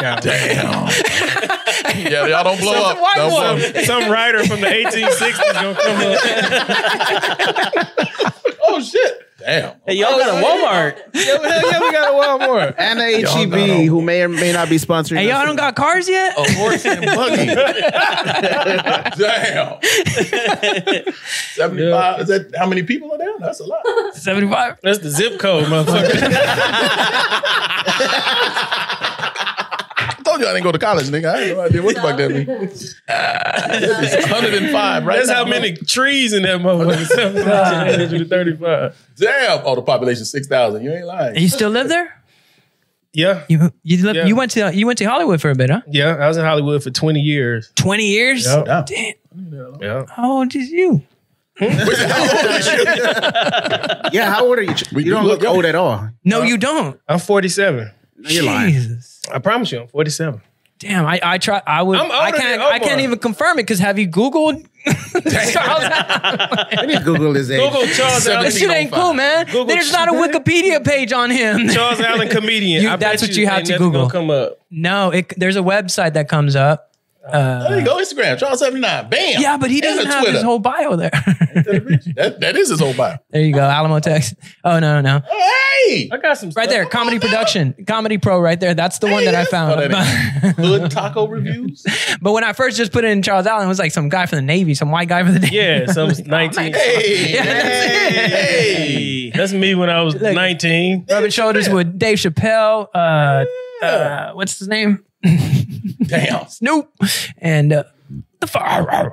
[0.00, 0.20] y'all.
[0.20, 0.88] Damn.
[1.98, 3.00] yeah, y'all don't blow up.
[3.00, 3.84] white Don't blow up.
[3.84, 5.96] Some writer from the 1860s gonna come
[7.82, 7.98] up.
[8.64, 9.28] Oh shit.
[9.44, 9.74] Damn.
[9.86, 10.98] Hey, y'all got a Walmart.
[11.14, 12.12] Yeah, hell yeah, we got a
[12.46, 12.74] Walmart.
[12.78, 15.16] And a Y'all HEB, who may or may not be sponsoring.
[15.18, 15.36] hey, us.
[15.36, 16.36] y'all don't got cars yet?
[16.38, 17.46] A horse and buggy.
[19.18, 19.80] Damn.
[21.54, 22.20] 75.
[22.20, 23.34] Is that how many people are there?
[23.40, 23.82] That's a lot.
[24.14, 24.78] 75.
[24.82, 26.12] That's the zip code, motherfucker.
[30.42, 31.34] I you I didn't go to college, nigga.
[31.34, 32.96] I had no idea what the fuck that means.
[33.06, 33.06] It's
[34.30, 35.34] 105 right That's now.
[35.36, 37.06] how many trees in that motherfucker.
[37.96, 38.96] 735.
[39.16, 39.60] Damn.
[39.64, 40.82] Oh, the population 6,000.
[40.82, 41.36] You ain't lying.
[41.36, 42.20] You still live there?
[43.12, 43.44] Yeah.
[43.48, 44.26] You you, live, Yeah.
[44.26, 45.82] you went to you went to Hollywood for a bit, huh?
[45.86, 47.70] Yeah, I was in Hollywood for 20 years.
[47.76, 48.46] Twenty years.
[48.46, 48.64] Yep.
[48.86, 49.14] Damn.
[49.50, 49.76] Damn.
[49.82, 50.04] Yeah.
[50.08, 51.02] How old is you?
[51.58, 51.64] Hmm?
[54.12, 54.74] Yeah, how old are you?
[54.92, 56.08] You do don't look look old at all.
[56.24, 56.98] No, uh, you don't.
[57.08, 57.90] I'm 47.
[58.22, 58.72] No, You're lying.
[58.72, 59.20] Jesus.
[59.32, 60.40] I promise you, I'm 47.
[60.78, 61.62] Damn, I, I try.
[61.64, 61.96] I would.
[61.96, 62.62] I'm older I than can't.
[62.62, 64.66] I can't even confirm it because have you Googled?
[65.52, 65.92] Charles Allen?
[65.92, 67.60] I need to Google his age.
[67.60, 68.42] Google Charles Allen.
[68.44, 69.46] This shit ain't cool, man.
[69.46, 71.68] Google There's not a Wikipedia page on him.
[71.72, 72.82] Charles Allen comedian.
[72.82, 74.08] You- I bet that's what you have ain't to nothing Google.
[74.08, 74.58] Gonna come up.
[74.70, 76.91] No, it, there's a website that comes up.
[77.30, 77.96] There you go.
[77.98, 78.38] Instagram.
[78.38, 79.08] Charles 79.
[79.08, 79.40] Bam.
[79.40, 81.10] Yeah, but he And doesn't a have his whole bio there.
[81.10, 83.16] That, that is his whole bio.
[83.30, 84.34] there you go, Alamo Text.
[84.64, 85.24] Oh no, no, no.
[85.30, 86.08] Hey.
[86.10, 88.40] I got some Right there, comedy production, comedy pro.
[88.40, 88.74] Right there.
[88.74, 89.80] That's the one that I Oh, found.
[89.92, 91.84] that Hood taco reviews.
[92.20, 94.26] but when I first just put it in Charles Allen, it was like some guy
[94.26, 95.56] from the Navy, some white guy from the Navy.
[95.56, 96.72] Yeah, some 19.
[96.72, 97.32] Hey.
[97.34, 98.16] Yeah, that's.
[98.16, 99.30] Hey.
[99.34, 101.06] That's me when I was Like- 19.
[101.10, 102.88] Rubbing shoulders with Dave Chappelle.
[102.94, 103.44] Uh,
[103.84, 105.04] uh, what's his name?
[105.22, 106.48] Damn.
[106.48, 106.90] Snoop.
[107.38, 107.84] And uh,
[108.40, 108.86] the fuck?
[108.86, 109.12] What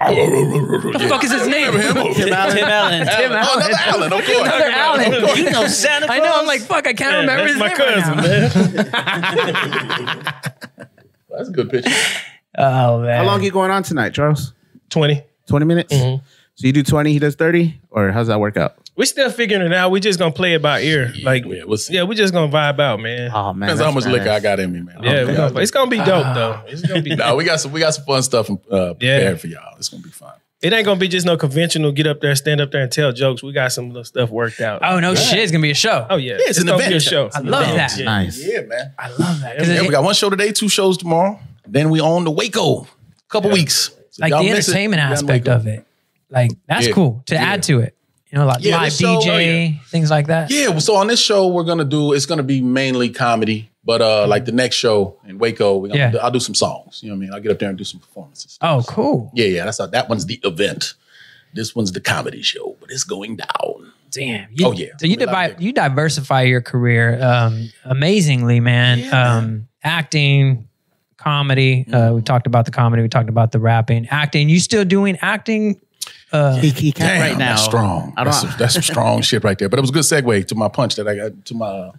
[0.99, 1.73] the fuck is his name?
[1.73, 2.13] Remember him?
[2.15, 2.57] Tim Allen.
[3.07, 3.63] Tim Oh, Allen.
[3.63, 4.39] another Allen, of course.
[4.41, 5.13] Another Allen.
[5.13, 5.37] Of course.
[5.39, 6.19] You know Santa Claus.
[6.19, 6.33] I know.
[6.35, 6.87] I'm like, fuck.
[6.87, 10.13] I can't Yeah, remember that's his my name right cousin, now.
[10.15, 10.33] man.
[11.29, 11.91] That's a good picture.
[12.57, 13.17] Oh man.
[13.19, 14.53] How long you going on tonight, Charles?
[14.89, 15.23] 20.
[15.47, 15.93] 20 minutes?
[15.93, 16.25] Mm-hmm.
[16.55, 17.79] So you do 20, he does 30?
[17.91, 18.75] Or how's that work out?
[18.99, 19.89] We still figuring it out.
[19.91, 21.11] We're just gonna play it by ear.
[21.23, 21.95] Like, Yeah, we'll see.
[21.95, 23.31] yeah, we just gonna vibe out, man.
[23.33, 23.67] Oh, man.
[23.69, 24.97] Depends how much that's liquor I got in me, man.
[25.01, 25.35] yeah, we Okay.
[25.35, 26.61] gonna, it's gonna be dope though.
[26.67, 27.71] It's gonna be No, we got some.
[27.71, 28.55] We got some fun stuff uh,
[28.93, 29.35] prepared Yeah.
[29.35, 29.75] for y'all.
[29.77, 30.33] It's gonna be fun.
[30.61, 33.13] It ain't gonna be just no conventional get up there, stand up there, and tell
[33.13, 33.41] jokes.
[33.41, 34.81] We got some little stuff worked out.
[34.83, 35.39] Oh no, shit!
[35.39, 36.05] It's gonna be a show.
[36.09, 36.91] Oh yeah, it's an gonna event.
[36.91, 37.29] Be a show.
[37.33, 37.97] I love that.
[37.97, 38.03] Yeah.
[38.03, 38.45] Nice.
[38.45, 38.93] Yeah, man.
[38.99, 39.65] I love that.
[39.65, 41.39] Yeah, we got one show today, two shows tomorrow.
[41.65, 42.85] Then we on the Waco.
[43.29, 43.91] Couple weeks.
[44.11, 45.85] So like the miss it, entertainment aspect of it.
[46.29, 47.95] Like that's cool to add to it.
[48.31, 49.69] You know, like Yeah, live show- DJ, oh, yeah.
[49.87, 50.51] things like that.
[50.51, 52.13] Yeah, so on this show, we're gonna do.
[52.13, 55.99] It's gonna be mainly comedy, but uh, like the next show in Waco, we're gonna
[55.99, 56.11] Yeah.
[56.11, 56.99] do, I'll do some songs.
[57.01, 57.33] You know what I mean?
[57.33, 58.57] I'll get up there and do some performances.
[58.61, 59.31] Oh, cool.
[59.33, 59.65] Yeah, yeah.
[59.65, 60.93] That's how, that one's the event.
[61.55, 63.91] This one's the comedy show, but it's going down.
[64.11, 64.47] Damn.
[64.53, 64.87] You, Oh, yeah.
[64.99, 69.11] So you I mean, a lot divi- of you diversify your career um, amazingly, man.
[69.11, 70.67] um, acting,
[71.17, 71.85] comedy.
[71.91, 73.01] Uh, we talked about the comedy.
[73.01, 74.49] We talked about the rapping, acting.
[74.49, 75.79] You still doing acting?
[76.31, 77.49] Uh, He, he can't Damn, right now.
[77.55, 78.13] that's strong.
[78.17, 79.67] I That's, don't, some, that's some strong shit right there.
[79.69, 81.91] But it was a good segue to my punch that I got to my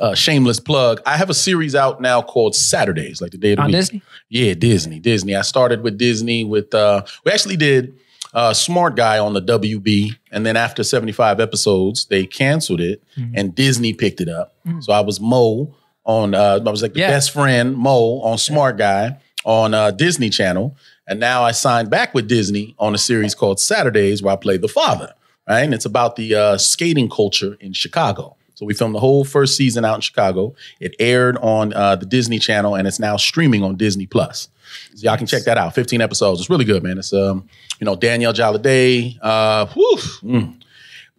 [0.00, 1.00] uh, shameless plug.
[1.04, 3.76] I have a series out now called Saturdays, like the day of the on week.
[3.76, 4.02] Disney?
[4.28, 4.98] Yeah, Disney.
[5.00, 5.34] Disney.
[5.36, 7.98] I started with Disney with uh we actually did
[8.34, 13.34] uh Smart Guy on the WB and then after 75 episodes they canceled it Mm-hmm.
[13.36, 14.54] and Disney picked it up.
[14.80, 17.10] So I was Mo on uh I was like the Yeah.
[17.10, 22.14] best friend Mo on Smart Guy on uh Disney Channel and now I signed back
[22.14, 25.14] with Disney on a series called Saturdays where I play the father,
[25.48, 25.60] right?
[25.60, 28.36] And it's about the uh skating culture in Chicago.
[28.54, 30.54] So we filmed the whole first season out in Chicago.
[30.80, 34.48] It aired on uh, the Disney Channel, and it's now streaming on Disney Plus.
[34.94, 35.74] So y'all can check that out.
[35.74, 36.40] 15 episodes.
[36.40, 36.96] It's really good, man.
[36.96, 37.46] It's um,
[37.78, 39.18] you know, Danielle Jalade.
[39.20, 40.62] Uh, whew, mm.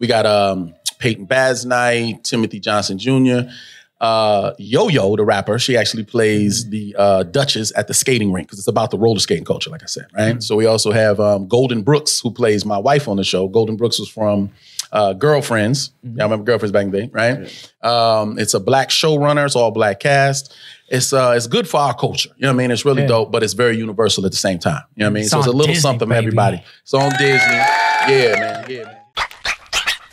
[0.00, 3.50] We got um Peyton Basnight, Timothy Johnson Jr.
[4.00, 8.46] uh, Yo Yo, the rapper, she actually plays the uh, Duchess at the skating rink
[8.48, 10.42] because it's about the roller skating culture, like I said, right?
[10.42, 13.48] So we also have um, Golden Brooks, who plays my wife on the show.
[13.48, 14.50] Golden Brooks was from
[14.92, 15.90] uh, Girlfriends.
[16.02, 17.70] Y'all remember Girlfriends back in the day, right?
[17.82, 19.44] Um, it's a black showrunner.
[19.44, 20.54] It's all black cast.
[20.90, 22.30] It's uh, it's good for our culture.
[22.36, 22.70] You know what I mean?
[22.70, 23.08] It's really Yeah.
[23.08, 24.82] dope, but it's very universal at the same time.
[24.96, 25.22] You know what I mean?
[25.24, 26.62] It's so it's a little Disney, something for everybody.
[26.82, 27.26] It's on Disney.
[27.28, 28.64] Yeah, man.
[28.70, 28.94] Yeah, man.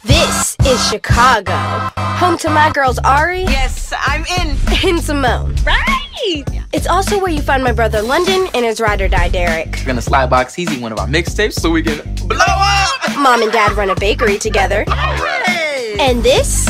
[0.04, 1.54] This is Chicago,
[1.98, 3.42] home to my girls Ari.
[3.42, 4.58] Yes, I'm in.
[4.86, 5.56] And Simone.
[5.66, 6.44] Right.
[6.74, 9.78] It's also where you find my brother London and his ride or die Derek.
[9.80, 11.98] We're gonna slide box easy one of our mixtapes so we can
[12.28, 13.18] blow up.
[13.18, 14.84] Mom and dad run a bakery together.
[14.88, 15.98] All right!
[16.00, 16.68] And this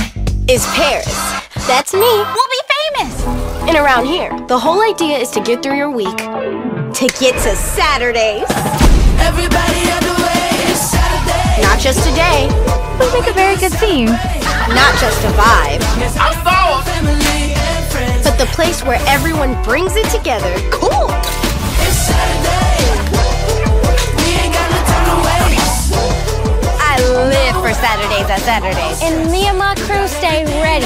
[0.50, 1.16] is Paris.
[1.68, 2.00] That's me.
[2.00, 2.62] We'll be
[2.98, 3.24] famous.
[3.68, 7.56] And around here, the whole idea is to get through your week to get to
[7.56, 8.46] Saturdays.
[9.20, 10.15] Everybody
[11.76, 12.48] Not just a day.
[13.02, 14.06] We make a very good team.
[14.06, 15.82] Not just a vibe.
[18.24, 20.54] But the place where everyone brings it together.
[20.72, 21.10] Cool.
[21.84, 22.80] It's Saturday.
[24.16, 25.92] We ain't got no time to waste.
[26.80, 26.96] I
[27.28, 29.02] live for Saturdays at Saturdays.
[29.04, 30.86] And me and my crew stay ready.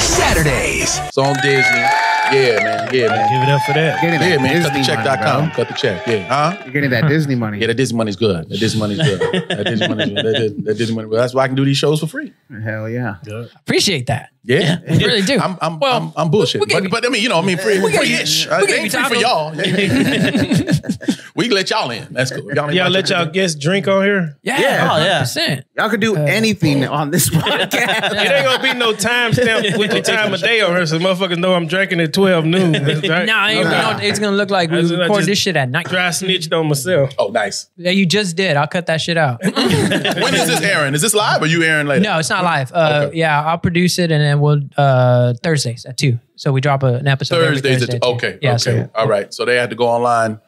[0.00, 0.98] Saturdays.
[0.98, 2.05] It's on Disney.
[2.32, 2.88] Yeah, man.
[2.94, 3.28] Yeah, man.
[3.32, 4.00] Give it up for that.
[4.00, 4.62] Getting Yeah, that man.
[4.62, 5.40] Disney Cutthecheck.com.
[5.42, 6.06] money, Cut the check.
[6.06, 6.26] Yeah.
[6.26, 6.56] Huh?
[6.64, 7.58] You're getting that Disney money.
[7.60, 8.48] Yeah, that Disney money's good.
[8.48, 9.20] That Disney money's good.
[9.48, 10.16] That Disney money's good.
[10.24, 11.08] That, Dis- that Disney money.
[11.10, 12.32] That's why I can do these shows for free.
[12.62, 13.16] Hell yeah.
[13.56, 14.30] Appreciate that.
[14.48, 15.38] Yeah, I really do.
[15.40, 16.60] I'm, I'm, I'm, I'm bullshit.
[16.68, 18.46] But, but I mean, you know, I mean, free, we free-ish.
[18.46, 19.50] we Uh, gave they you ain't free for y'all.
[21.34, 22.06] we can let y'all in.
[22.12, 22.52] That's cool.
[22.54, 23.32] Y'all Y'all let y'all it.
[23.32, 24.38] guests drink on here?
[24.42, 24.60] Yeah.
[24.60, 24.88] Yeah.
[24.92, 25.22] Oh, yeah.
[25.22, 25.64] 100%.
[25.76, 27.72] Y'all could do anything on this podcast.
[28.12, 31.38] It ain't gonna be no timestamp with the time of day on here, so motherfuckers
[31.38, 32.72] know I'm drinking at 12 noon.
[32.72, 33.26] That's right.
[33.26, 35.68] Nah, it- you know, it's gonna look like we I just- record this shit at
[35.68, 35.86] night.
[35.86, 37.12] Dry snitched on myself.
[37.18, 37.68] Oh, nice.
[37.76, 38.56] Yeah, you just did.
[38.56, 39.40] I'll cut that shit out.
[39.42, 40.94] when is this airing?
[40.94, 42.02] Is this live or you airing later?
[42.02, 42.72] No, it's not live.
[42.72, 43.18] Uh, Okay.
[43.18, 46.18] Yeah, I'll produce it and then we'll uh, Thursdays at two.
[46.36, 47.78] So we drop a, an episode every Thursdays.
[47.80, 48.14] Thursday At, at two.
[48.14, 48.38] okay.
[48.42, 48.58] Yeah, okay.
[48.58, 49.32] so All right.
[49.32, 50.40] So they had to go online.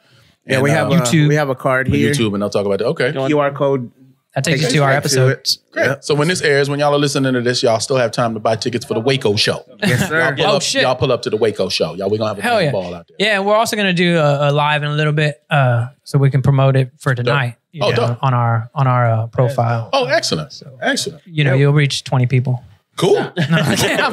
[0.47, 1.29] Yeah, and, we have uh, a, YouTube.
[1.29, 2.11] we have a card here.
[2.13, 2.87] YouTube, and I'll talk about that.
[2.87, 3.13] Okay.
[3.13, 3.91] QR code.
[4.35, 5.33] that takes you to our you straight to it.
[5.33, 5.59] episodes.
[5.73, 6.05] Great.
[6.05, 8.41] So when this airs, when y'all are listening to this, y'all still have time to
[8.41, 9.63] buy tickets for the Waco show.
[9.83, 10.21] Yes, sir.
[10.21, 10.83] Y'all pull, Oh, up, shit.
[10.83, 11.95] y'all pull up to the Waco show.
[11.95, 12.73] Y'all, we're gonna have a Hell big yeah.
[12.73, 13.17] ball out there.
[13.19, 16.19] Yeah, and we're also gonna do a, a live in a little bit, uh, so
[16.19, 17.57] we can promote it for tonight.
[17.73, 19.91] you Oh, know, on our on our uh, profile.
[19.93, 20.63] Oh, excellent.
[20.81, 21.23] Excellent.
[21.27, 22.65] You know, you'll reach twenty people.
[22.99, 23.17] Cool.
[23.17, 23.49] As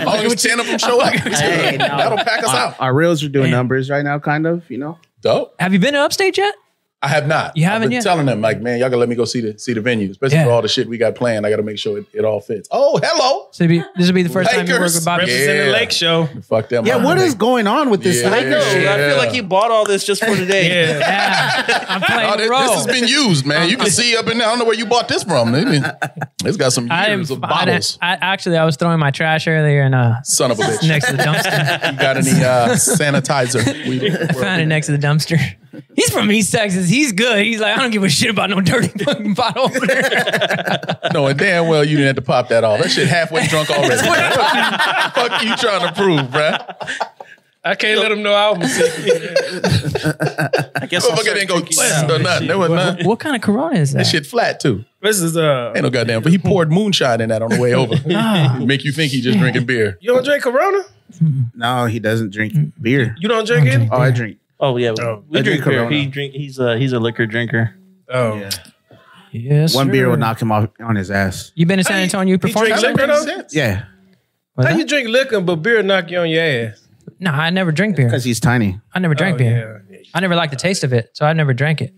[0.05, 1.85] long as 10 of them show up, Hey, no.
[1.87, 2.75] that'll pack us Our, out.
[2.79, 4.97] our reels are doing numbers right now, kind of, you know.
[5.21, 5.55] Dope.
[5.59, 6.53] Have you been to Upstate yet?
[7.05, 7.55] I have not.
[7.55, 8.03] You I've haven't been yet?
[8.03, 10.37] telling them, like, man, y'all gotta let me go see the see the venue, especially
[10.37, 10.45] Yeah.
[10.45, 11.45] for all the shit we got planned.
[11.45, 12.67] I gotta make sure it, it all fits.
[12.71, 13.47] Oh, hello.
[13.51, 14.95] So it'd be, this will be the first time you work Lakers.
[14.95, 15.21] with Bobby.
[15.23, 15.71] Represent the Yeah.
[15.71, 16.25] Lake Show.
[16.49, 16.85] Fuck them.
[16.85, 18.21] Yeah, what is going on with this?
[18.21, 18.29] Yeah.
[18.31, 18.59] I know.
[18.59, 20.67] I feel like he bought all this just for today.
[20.89, 20.97] Yeah.
[20.99, 22.59] Yeah, I'm playing Oh, the this, role.
[22.61, 23.69] this has been used, man.
[23.69, 24.47] You can see up in there.
[24.47, 25.53] I don't know where you bought this from.
[25.55, 25.93] I
[26.43, 27.43] it's got some I years didn't.
[27.43, 27.91] of I, bottles.
[27.93, 30.87] didn't- I actually I was throwing my trash earlier and uh Son of a bitch.
[30.87, 31.91] next to the dumpster.
[31.91, 33.87] You got any uh, sanitizer?
[33.87, 35.37] We, I found it next to the dumpster.
[35.95, 36.87] He's from East Texas.
[36.95, 37.45] He's good.
[37.45, 40.79] He's like, I don't give a shit about no dirty fucking bottle over there.
[41.11, 42.81] Knowing damn well you didn't have to pop that off.
[42.81, 43.97] That shit halfway drunk already.
[43.97, 46.75] fuck, you, fuck you trying to prove, bruh.
[47.65, 48.93] I can't let them know I was sick.
[50.75, 52.15] I guess I'll Motherfucker start didn't go drinking tss now.
[52.15, 52.47] or nothing.
[52.47, 53.07] There was nothing.
[53.07, 53.97] what kind of Corona is that?
[53.99, 54.85] That shit flat too.
[55.01, 56.21] This is uh Ain't no goddamn.
[56.21, 57.95] But he poured moonshine in that on the way over.
[58.65, 59.97] Make you think he just drinking beer.
[59.99, 60.83] you don't drink Corona?
[61.55, 63.15] No, he doesn't drink beer.
[63.19, 63.89] You don't drink it?
[63.91, 64.37] Oh, I drink.
[64.59, 65.79] Oh yeah, Oh, we I drink drink beer.
[65.81, 65.95] Corona.
[65.95, 66.33] He drink.
[66.33, 67.75] He's a he's a liquor drinker.
[68.09, 68.35] Oh.
[68.37, 68.49] Yeah.
[69.31, 71.51] Yes, One beer will knock him off on his ass.
[71.55, 72.31] You been to San Antonio?
[72.31, 72.69] You performed?
[72.69, 72.91] drink there?
[72.93, 73.31] liquor Makes though?
[73.41, 73.53] sense.
[73.53, 73.83] Yeah,
[74.55, 74.79] Was How that?
[74.79, 76.87] you drink liquor but beer knock you on your ass?
[77.19, 78.05] No, I never drink beer.
[78.05, 78.79] because he's tiny.
[78.93, 79.85] I never drank Oh, beer.
[79.89, 79.97] yeah.
[80.13, 81.93] I never liked the taste of it, so I never drank it.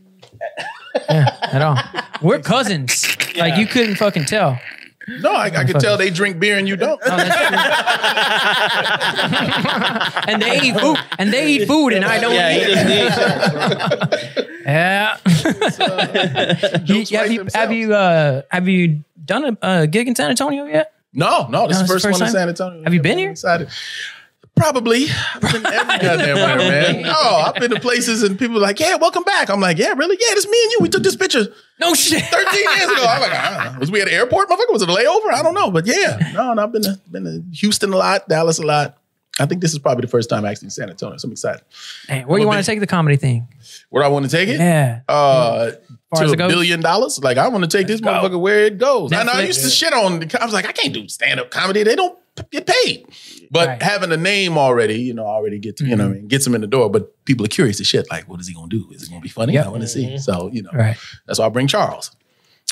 [1.10, 1.78] yeah, at all.
[2.22, 3.06] We're cousins.
[3.38, 4.60] Like you couldn't fucking tell.
[5.08, 7.00] No, I, I can tell they drink beer and you don't.
[7.06, 7.36] Oh, that's
[10.18, 10.34] true.
[10.34, 12.68] and they eat food, and they eat food, and I don't Yeah, eat.
[12.68, 12.86] just
[14.36, 14.48] needs.
[14.68, 15.18] Yeah.
[16.86, 17.56] You- Jokes have write you themselves.
[17.56, 20.92] have you uh have you done a uh, gig in San Antonio yet?
[21.14, 22.32] No, no, this No, is the first, the first one in time?
[22.34, 22.84] San Antonio.
[22.84, 23.32] Have you been here?
[23.32, 23.70] Excited.
[24.58, 25.06] Probably.
[25.36, 27.06] I've been every goddamn where, man.
[27.08, 29.50] Oh, I've been to places and people are like, yeah, welcome back.
[29.50, 30.18] I'm like, yeah, really?
[30.20, 30.78] Yeah, it's me and you.
[30.82, 31.46] We took this picture
[31.80, 32.24] No shit.
[32.24, 33.06] 13 years ago.
[33.08, 33.80] I'm like, I don't know.
[33.80, 34.74] Was we at the airport, motherfucker?
[34.74, 35.34] Was it a layover?
[35.34, 35.72] I don't know.
[35.72, 38.98] But yeah, no, no, I've been to, been to Houston a lot, Dallas a lot.
[39.40, 41.18] I think this is probably the first time actually in San Antonio.
[41.18, 41.62] So I'm excited.
[42.10, 43.48] Man, where you want to take the comedy thing?
[43.90, 44.60] Where I want to take it?
[44.60, 45.02] Yeah.
[45.08, 45.72] Uh,
[46.16, 47.20] to a billion dollars.
[47.20, 49.14] Like I want to take this motherfucker where it goes.
[49.14, 50.20] I know I used to shit on.
[50.20, 51.84] The, I was like, I can't do stand up comedy.
[51.84, 52.18] They don't
[52.52, 53.06] get paid.
[53.50, 53.82] But Right.
[53.82, 56.16] having a name already, you know, already gets you know, I mm-hmm.
[56.16, 56.90] mean, gets them in the door.
[56.90, 58.10] But people are curious as shit.
[58.10, 58.88] Like, what is he gonna do?
[58.92, 59.54] Is it gonna be funny?
[59.54, 59.66] Yep.
[59.66, 60.06] I want to see.
[60.06, 60.18] Mm-hmm.
[60.18, 60.98] So you know, Right.
[61.26, 62.12] that's why I bring Charles.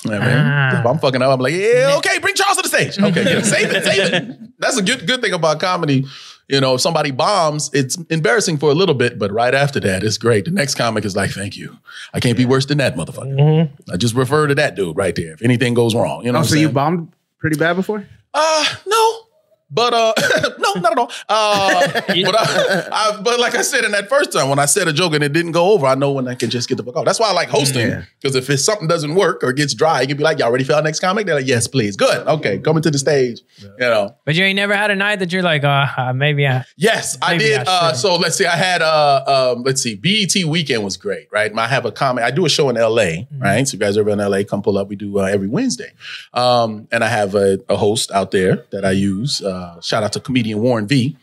[0.04, 0.76] Yeah, man.
[0.76, 1.32] If I'm fucking up.
[1.32, 3.00] I'm like, yeah, okay, bring Charles to the stage.
[3.00, 4.60] Okay, yeah, save it, save it.
[4.60, 6.06] That's a good good thing about comedy.
[6.48, 10.04] You know, if somebody bombs, it's embarrassing for a little bit, but right after that,
[10.04, 10.46] it's great.
[10.46, 11.76] The next comic is like, thank you.
[12.14, 13.36] I can't be worse than that motherfucker.
[13.36, 13.92] Mm-hmm.
[13.92, 15.34] I just refer to that dude right there.
[15.34, 16.38] If anything goes wrong, you know.
[16.38, 18.06] Oh, what so I'm you bombed pretty bad before?
[18.34, 19.25] Uh, no.
[19.70, 20.14] But uh,
[20.60, 21.12] no, not at all.
[21.28, 24.88] Uh, but, I, I, but like I said in that first time, when I said
[24.88, 26.84] a joke and it didn't go over, I know when I can just get the
[26.84, 27.06] fuck off.
[27.06, 30.08] That's why I like hosting because if it's something doesn't work or gets dry, you
[30.08, 32.28] can be like, "Y'all ready for our next comic?" They're like, "Yes, please." Good.
[32.28, 33.42] Okay, coming to the stage.
[33.58, 34.16] You know.
[34.24, 36.64] But you ain't never had a night that you're like, uh, uh maybe I.
[36.78, 37.68] Yes, I did.
[37.68, 38.46] I uh, so let's see.
[38.46, 39.96] I had uh, um, let's see.
[39.96, 41.52] BET weekend was great, right?
[41.58, 42.24] I have a comic.
[42.24, 42.86] I do a show in LA,
[43.26, 43.42] Mm-hmm.
[43.42, 43.68] right?
[43.68, 44.88] So if you guys are ever in LA, come pull up.
[44.90, 45.92] We do uh, every Wednesday,
[46.34, 49.42] um, and I have a, a host out there that I use.
[49.42, 51.18] Uh, shout out to comedian Warren V,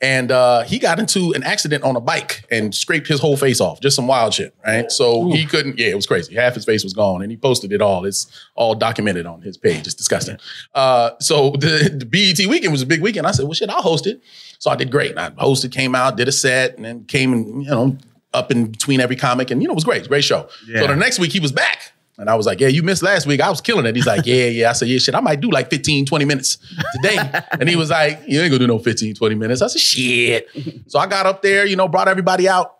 [0.00, 3.60] and uh, he got into an accident on a bike and scraped his whole face
[3.60, 3.80] off.
[3.80, 4.90] Just some wild shit, right?
[4.90, 5.78] So he couldn't.
[5.78, 6.34] Yeah, it was crazy.
[6.34, 8.04] Half his face was gone, and he posted it all.
[8.04, 9.86] It's all documented on his page.
[9.86, 10.38] It's disgusting.
[10.74, 13.26] Uh, so the, the BET weekend was a big weekend.
[13.26, 14.22] I said, well, shit, I'll host it.
[14.58, 15.16] So I did great.
[15.18, 17.98] I hosted, came out, did a set, and then came and you know
[18.32, 20.48] up in between every comic, and you know it was great, great show.
[20.80, 21.92] So the next week he was back.
[22.16, 23.40] And I was like, yeah, you missed last week.
[23.40, 23.96] I was killing it.
[23.96, 24.70] He's like, yeah, yeah.
[24.70, 26.58] I said, yeah, shit, I might do like 15, 20 minutes
[26.94, 27.18] today.
[27.52, 29.62] and he was like, you ain't gonna do no 15, 20 minutes.
[29.62, 30.48] I said, shit.
[30.86, 32.76] So I got up there, you know, brought everybody out,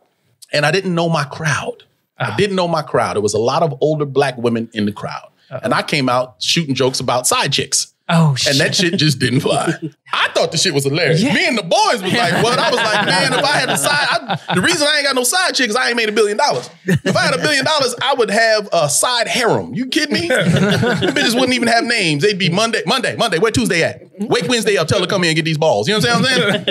[0.52, 1.84] and I didn't know my crowd.
[2.18, 2.36] I ah.
[2.36, 3.14] didn't know my crowd.
[3.16, 5.28] There was a lot of older black women in the crowd.
[5.50, 5.60] Uh-huh.
[5.62, 7.93] And I came out shooting jokes about side chicks.
[8.06, 8.52] Oh, shit.
[8.52, 9.72] And that shit just didn't fly.
[10.12, 11.22] I thought the shit was hilarious.
[11.22, 12.58] Me and the boys was like, what?
[12.58, 14.06] I was like, man, if I had a side,
[14.48, 16.36] I, the reason I ain't got no side chick is I ain't made a billion
[16.36, 16.68] dollars.
[16.84, 19.72] If I had a billion dollars, I would have a side harem.
[19.74, 20.28] You kidding me?
[20.28, 20.34] the
[21.16, 22.22] bitches wouldn't even have names.
[22.22, 23.38] They'd be Monday, Monday, Monday.
[23.38, 24.02] Where Tuesday at?
[24.20, 24.86] Wake Wednesday up.
[24.86, 25.88] Tell her come here and get these balls.
[25.88, 26.66] You know what I'm saying?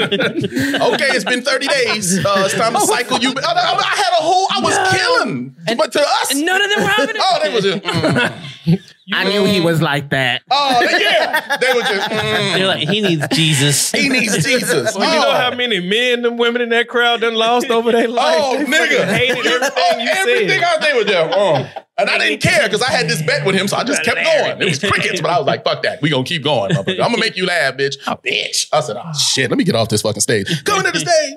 [0.94, 2.24] okay, it's been 30 days.
[2.24, 3.34] Uh, it's time to cycle you.
[3.36, 5.56] I, I- had a whole, I was killing.
[5.78, 7.22] but to us, none of them were having it.
[7.24, 8.80] Oh, they was just, mm.
[9.12, 10.44] I knew he was like that.
[10.50, 11.58] oh, yeah.
[11.58, 12.54] They were just, mm.
[12.54, 13.92] They're like, he needs Jesus.
[13.92, 14.96] he needs Jesus.
[14.96, 15.34] Well, you know Oh.
[15.34, 18.38] how many men and women in that crowd done lost over their life?
[18.40, 18.98] Oh, They nigga.
[19.00, 20.64] fucking hated everything Oh, you everything said.
[20.64, 21.30] I they were there.
[21.34, 21.68] Oh.
[21.98, 24.18] And I didn't care because I had this bet with him, so I just kept
[24.24, 24.62] going.
[24.62, 26.02] It was crickets, but I was like, fuck that.
[26.02, 26.72] We gonna keep going.
[26.72, 26.92] motherfucker.
[27.02, 27.98] I'm gonna make you laugh, bitch.
[28.24, 28.68] bitch.
[28.74, 30.64] I said, oh shit, let me get off this fucking stage.
[30.64, 31.34] Coming to the stage.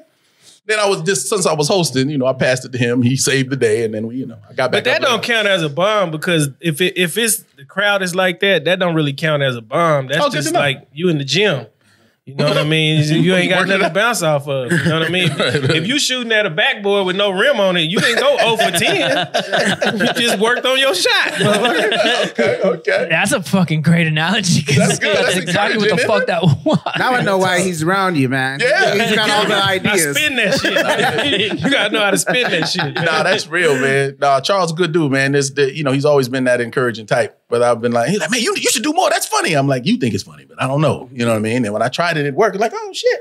[0.66, 3.00] Then I was just since I was hosting, you know, I passed it to him.
[3.02, 4.83] He saved the day, and then we, you know, I got back.
[4.83, 8.14] But that don't count as a bomb because if it, if it's the crowd is
[8.16, 10.09] like that, that don't really count as a bomb.
[10.09, 11.66] That's Oh, just like you in the gym.
[12.26, 13.04] You know what I mean?
[13.22, 14.72] You ain't got Working nothing to bounce off of.
[14.72, 15.30] You know what I mean?
[15.76, 18.56] If you shooting at a backboard with no rim on it, you didn't go 0
[18.56, 19.96] for 10.
[19.96, 21.40] You just worked on your shot.
[22.30, 23.06] okay, okay.
[23.08, 24.64] That's a fucking great analogy.
[24.64, 25.16] 'cause That's good.
[25.16, 26.78] That's exactly what the encouraging, fuck that was.
[26.98, 28.58] Now I know why he's around you, man.
[28.58, 28.94] Yeah.
[29.06, 30.16] He's got all the I ideas.
[30.16, 31.52] spin that shit.
[31.62, 32.94] you gotta know how to spin that shit.
[32.94, 34.16] Nah, that's real, man.
[34.20, 35.30] Nah, Charles, a good dude, man.
[35.30, 37.38] This, the, you know, he's always been that encouraging type.
[37.48, 39.09] But I've been like, he's like, man, you, you should do more.
[39.09, 39.54] That's funny.
[39.54, 41.09] I'm like, you think it's funny, but I don't know.
[41.12, 41.64] You know what I mean?
[41.64, 42.56] And when I tried it, it worked.
[42.56, 43.20] Like, oh shit.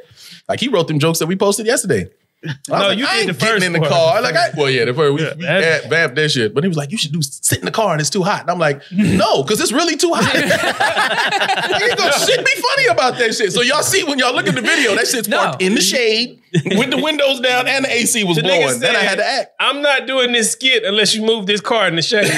[0.50, 2.10] Like he wrote them jokes that we posted yesterday.
[2.44, 3.92] I No, like, you I did ain't the getting first in the part.
[3.92, 4.22] car.
[4.22, 6.54] Like, I, well, yeah, the first we, Yeah, we ad- vamped that shit.
[6.54, 8.42] But he was like, you should do sit in the car and it's too hot.
[8.42, 10.34] And I'm like, no, because it's really too hot.
[10.34, 13.52] you ain't gonna shit be funny about that shit.
[13.54, 15.38] So y'all see when y'all look at the video, that shit's No.
[15.38, 16.42] parked in the shade
[16.78, 18.80] with the windows down and the AC was The nigga blowing.
[18.80, 19.52] Then I had to act.
[19.60, 22.30] I'm not doing this skit unless you move this car in the shade.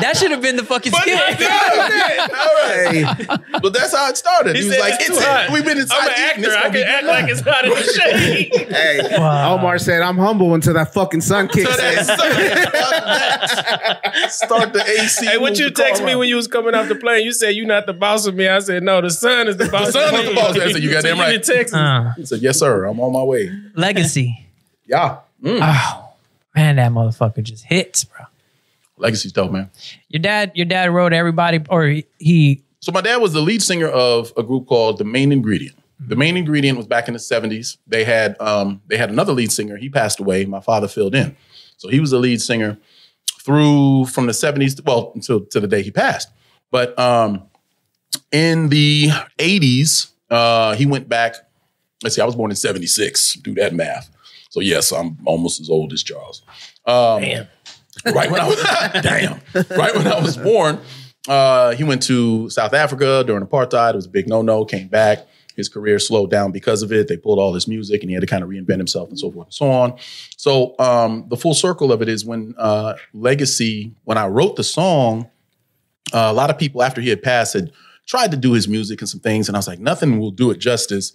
[0.00, 1.16] That should have been the fucking But skit.
[1.18, 3.40] I All right.
[3.62, 4.56] But that's how it started.
[4.56, 5.50] He, He, was like, it's it's too hot.
[5.50, 5.96] We've been inside.
[5.96, 6.24] I'm an eating.
[6.24, 6.40] actor.
[6.44, 8.52] It's I gonna can act like it's hot in the shade.
[8.76, 11.94] Hey, Omar said, I'm humble until that fucking sun kicks So in.
[11.94, 12.06] that's-
[14.36, 15.24] Start the AC.
[15.26, 16.18] hey, what you the text me around.
[16.20, 17.24] when you was coming off the plane?
[17.24, 18.48] You said you're not the boss of me.
[18.48, 19.00] I said no.
[19.00, 19.86] The sun is the boss.
[19.86, 20.58] the sun of is the boss.
[20.58, 21.30] I said, you got So damn right.
[21.46, 21.74] Texas.
[21.76, 22.84] Uh, He said, yes, sir.
[22.84, 23.50] I'm on my way.
[23.74, 24.42] legacy.
[24.88, 25.18] Yeah.
[25.42, 25.58] Mm.
[25.60, 26.12] Oh
[26.54, 28.24] man, that motherfucker just hits, bro.
[28.96, 29.68] Legacy's dope, man.
[30.08, 33.62] Your dad, your dad wrote everybody, or he, he So my dad was the lead
[33.62, 35.76] singer of a group called The Main Ingredient.
[35.98, 37.78] The Main Ingredient was back in the 70s.
[37.88, 39.76] They had um, they had another lead singer.
[39.76, 40.44] He passed away.
[40.44, 41.34] My father filled in.
[41.78, 42.78] So he was the lead singer
[43.42, 46.28] through from the 70s, well, until to the day he passed.
[46.70, 47.42] But um,
[48.30, 51.34] in the 80s, uh, he went back.
[52.02, 53.34] Let's see, I was born in 76.
[53.34, 54.10] Do that math.
[54.50, 56.42] So yes, I'm almost as old as Charles.
[56.86, 57.46] Um, Damn.
[58.14, 58.62] right when I was
[59.02, 59.40] damn,
[59.76, 60.78] right when I was born,
[61.28, 63.90] uh, he went to South Africa during apartheid.
[63.94, 64.64] It was a big no-no.
[64.64, 65.26] Came back.
[65.56, 67.08] His career slowed down because of it.
[67.08, 69.30] They pulled all his music, and he had to kind of reinvent himself and so
[69.32, 69.94] forth and so on.
[70.36, 74.64] So um, the full circle of it is when uh, Legacy, when I wrote the
[74.64, 75.30] song,
[76.12, 77.72] uh, a lot of people after he had passed had
[78.06, 80.50] tried to do his music and some things, and I was like, nothing will do
[80.50, 81.12] it justice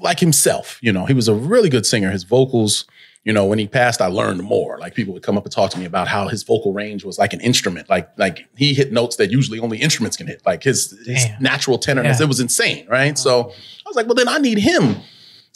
[0.00, 0.78] like himself.
[0.82, 2.10] You know, he was a really good singer.
[2.10, 2.84] His vocals,
[3.24, 4.78] you know, when he passed, I learned more.
[4.78, 7.18] Like people would come up and talk to me about how his vocal range was
[7.18, 7.88] like an instrument.
[7.88, 10.42] Like like he hit notes that usually only instruments can hit.
[10.44, 12.24] Like his, his natural tenderness, Yeah.
[12.26, 13.16] it was insane, right?
[13.18, 14.96] So I was like, well, then I need him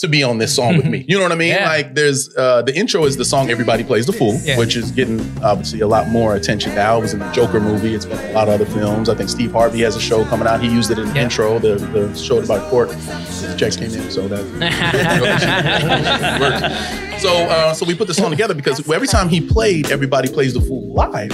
[0.00, 1.04] to be on this song with me.
[1.08, 1.54] You know what I mean?
[1.54, 1.68] Yeah.
[1.68, 4.58] Like there's uh the intro is the song Everybody Plays the Fool, Yeah.
[4.58, 6.98] which is getting obviously a lot more attention now.
[6.98, 7.94] It was in the Joker movie.
[7.94, 9.08] It's been a lot of other films.
[9.08, 10.62] I think Steve Harvey has a show coming out.
[10.62, 12.88] He used it in the intro, the, the show about court.
[12.90, 14.40] The checks came in, so that
[17.20, 20.54] so uh, so we put the song together because every time he played Everybody Plays
[20.54, 21.30] the Fool live,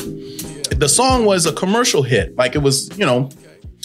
[0.79, 2.37] the song was a commercial hit.
[2.37, 3.31] Like it was, you know,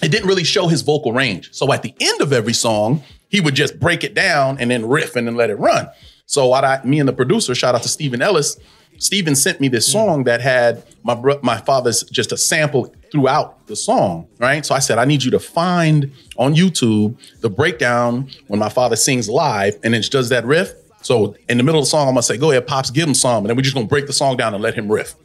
[0.01, 1.53] it didn't really show his vocal range.
[1.53, 4.85] So at the end of every song, he would just break it down and then
[4.85, 5.89] riff and then let it run.
[6.25, 8.59] So what I, me and the producer, shout out to Stephen Ellis,
[8.97, 9.93] Stephen sent me this mm.
[9.93, 14.65] song that had my bro- my father's just a sample throughout the song, right?
[14.65, 18.95] So I said, I need you to find on YouTube the breakdown when my father
[18.95, 20.73] sings live and then does that riff.
[21.01, 23.13] So in the middle of the song, I'm gonna say, "Go ahead, pops, give him
[23.13, 25.15] some," and then we're just gonna break the song down and let him riff.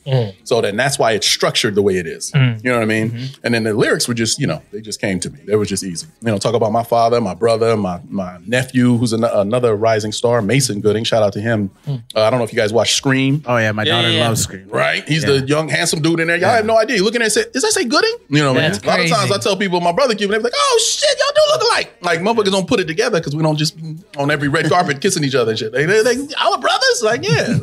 [0.45, 2.31] So then that's why it's structured the way it is.
[2.33, 2.65] Mm.
[2.65, 3.29] You know what I mean?
[3.43, 5.41] And then the lyrics were just, you know, they just came to me.
[5.47, 6.07] They were just easy.
[6.23, 10.13] You know, talk about my father, my brother, my my nephew, who's an, another rising
[10.13, 11.05] star, Mason Gooding.
[11.05, 11.71] Shout out to him.
[11.87, 13.43] Uh, I don't know if you guys watch Scream.
[13.47, 14.29] Oh yeah, my Yeah, daughter yeah, yeah.
[14.29, 14.69] loves Scream.
[14.69, 15.07] Right?
[15.09, 16.37] He's the young, handsome dude in there.
[16.37, 16.97] Y'all have no idea.
[16.97, 18.17] You looking at it and say, Does that say Gooding?
[18.29, 18.73] You know what I mean?
[18.73, 19.33] That's A lot of times.
[19.33, 21.97] I tell people my brother Cuban, they're like, oh shit, y'all do look alike.
[22.03, 25.01] Like motherfuckers don't put it together because we don't just be on every red carpet
[25.01, 25.66] kissing each other and shit.
[25.73, 27.03] They, they, they our brothers?
[27.03, 27.59] Like, yeah.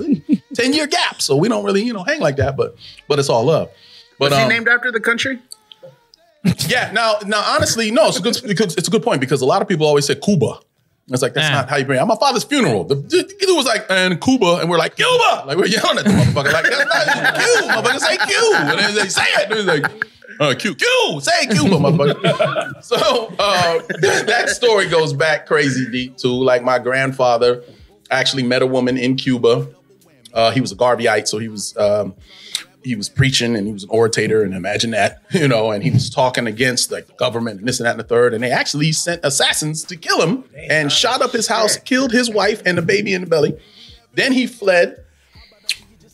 [0.56, 1.22] 10 year gap.
[1.22, 2.76] So we don't really, you know, hang like that, but
[3.08, 3.70] but it's all love.
[4.20, 5.39] But Was he um, named after the country?
[6.68, 9.45] yeah, now now honestly, no, it's a good because it's a good point because a
[9.45, 10.60] lot of people always say Cuba.
[11.10, 11.56] It's like that's Yeah.
[11.56, 12.01] not how you bring it.
[12.01, 15.43] At my father's funeral, the, the dude was like, and Cuba, and we're like, Cuba!
[15.45, 16.86] Like we're yelling at the motherfucker, like that's
[17.24, 18.54] not Q, motherfucker, say Q.
[18.56, 19.86] And then they say it, and he's like,
[20.39, 22.84] uh, Q, Q, say Cuba, motherfucker.
[22.84, 23.80] so uh,
[24.28, 27.64] that story goes back crazy deep to Like my grandfather
[28.12, 29.68] actually met a woman in Cuba.
[30.34, 32.16] Uh, he was a Garveyite, so he was um,
[32.84, 35.91] he was preaching and he was an orator, and imagine that, you know, and he
[35.91, 38.91] was talking against the government and this and that and the third, and they actually
[38.91, 42.82] sent assassins to kill him and shot up his house, killed his wife and the
[42.82, 43.58] baby in the belly.
[44.14, 44.99] Then he fled.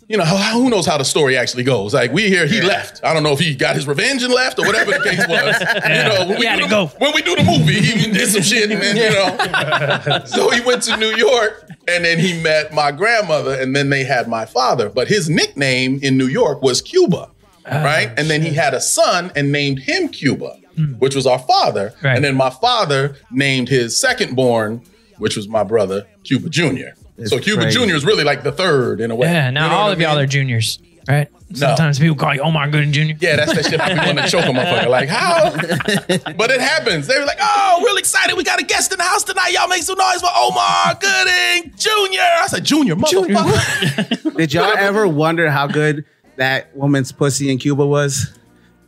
[0.10, 1.94] You know, who knows how the story actually goes?
[1.94, 3.00] Like we hear he left.
[3.04, 5.56] I don't know if he got his revenge and left or whatever the case was.
[5.90, 6.88] You know, when we, do the, go.
[6.98, 10.26] when we do the movie, he did some shit and then, you know.
[10.26, 14.04] so he went to New York and then he met my grandmother and then they
[14.04, 14.90] had my father.
[14.90, 17.30] But his nickname in New York was Cuba,
[17.68, 18.12] right?
[18.18, 20.58] And then he had a son and named him Cuba,
[20.98, 21.94] which was our father.
[22.04, 22.16] Right.
[22.16, 24.82] And then my father named his second born,
[25.20, 26.99] which was my brother, Cuba Jr.
[27.26, 27.86] so Cuba crazy.
[27.86, 27.96] Jr.
[27.96, 29.28] is really like the third in a way.
[29.28, 31.28] Yeah, now You know all of I y'all are juniors, right?
[31.54, 33.16] Sometimes people call you Omar Gooding Jr.
[33.20, 33.80] Yeah, that's that shit.
[33.82, 34.88] I be wanting to choke a motherfucker.
[34.88, 35.50] Like, how?
[36.38, 37.08] But it happens.
[37.08, 38.38] They were like, oh, real excited.
[38.38, 39.50] We got a guest in the house tonight.
[39.54, 42.22] Y'all make some noise for Omar Gooding Jr.
[42.22, 44.36] I said, Junior, motherfucker.
[44.38, 46.06] Did y'all ever wonder how good
[46.36, 48.32] that woman's pussy in Cuba was?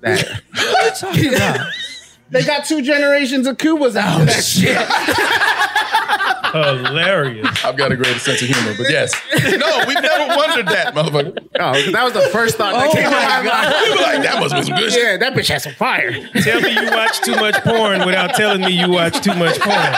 [0.02, 0.42] That
[2.32, 4.78] they got two generations of Cubas out of that oh, shit.
[6.52, 7.64] Hilarious.
[7.64, 9.14] I've got a great sense of humor, but yes.
[9.58, 11.38] No, we've never wondered that, motherfucker.
[11.56, 13.76] Oh, 'cause that was the first thought that Oh came to my my mind.
[13.84, 15.02] We were like, that must be some good shit.
[15.02, 16.12] Yeah, that bitch has some fire.
[16.42, 19.94] Tell me you watch too much porn without telling me you watch too much porn.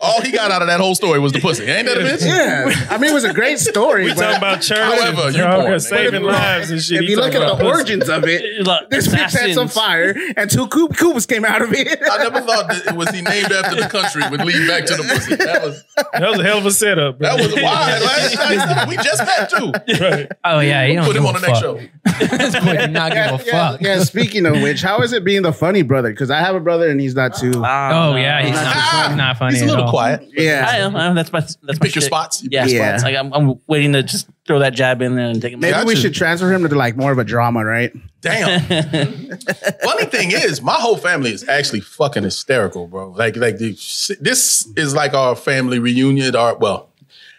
[0.00, 1.64] All he got out of that whole story was the pussy.
[1.64, 2.26] Ain't that a bitch?
[2.26, 4.04] Yeah, I mean it was a great story.
[4.04, 4.78] We but talking about church.
[4.78, 7.02] However, you're saving lives and shit.
[7.04, 7.66] If you look talking at the pussy.
[7.66, 11.62] origins of it, Look, this bitch had some fire, and two Cub- Cubas came out
[11.62, 11.98] of it.
[12.10, 14.94] I never thought that it was he named after the country would lead back to
[14.94, 15.36] the pussy.
[15.36, 17.18] That was That was a hell of a setup.
[17.18, 17.28] Bro.
[17.28, 18.02] that was wild.
[18.02, 19.72] Like, we just met too.
[20.04, 20.28] right.
[20.44, 21.80] Oh yeah, you don't Put him give on the a next fuck.
[21.80, 22.36] show.
[22.36, 23.80] This boy did not give yeah, a yeah, fuck.
[23.80, 26.10] yeah, speaking of which, how is it being the funny brother?
[26.10, 27.52] Because I have a brother and he's not too.
[27.56, 29.90] Oh yeah, he's not, Ah, not funny He's a at little all.
[29.90, 30.28] quiet.
[30.32, 30.96] yeah, I am.
[30.96, 31.14] I am.
[31.14, 31.40] That's my.
[31.40, 32.04] That's my Pick your shit.
[32.04, 32.42] spots.
[32.42, 32.88] You Yeah, pick Yeah.
[32.96, 33.04] spots.
[33.04, 35.60] Like I'm, I'm waiting to just throw that jab in there and take him.
[35.60, 37.92] Maybe Got we should transfer him to like more of a drama, right?
[38.20, 38.60] Damn.
[39.82, 43.10] Funny thing is, my whole family is actually fucking hysterical, bro.
[43.10, 43.72] Like, like the,
[44.20, 46.34] this is like our family reunion.
[46.34, 46.90] Our well,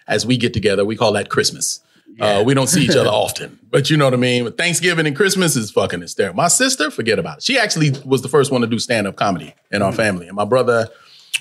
[0.07, 1.81] as we get together, we call that Christmas.
[2.19, 4.43] Uh, we don't see each other often, but you know what I mean.
[4.43, 6.35] But Thanksgiving and Christmas is fucking hysterical.
[6.35, 7.43] My sister, forget about it.
[7.43, 10.35] She actually was the first one to do stand up comedy in our family, and
[10.35, 10.89] my brother.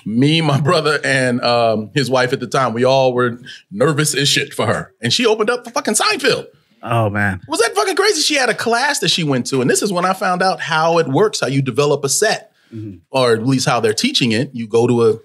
[0.05, 3.39] Me, my brother, and um, his wife at the time, we all were
[3.71, 4.93] nervous as shit for her.
[5.01, 6.47] And she opened up for fucking Seinfeld.
[6.85, 8.19] Oh man, Was that fucking crazy?
[8.21, 10.59] She had a class that she went to, and this is when I found out
[10.59, 12.51] how it works, how you develop a set,
[13.11, 14.49] or at least how they're teaching it.
[14.53, 15.19] You go to a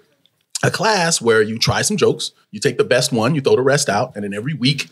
[0.63, 3.61] a class where you try some jokes, you take the best one, you throw the
[3.61, 4.89] rest out, and then every week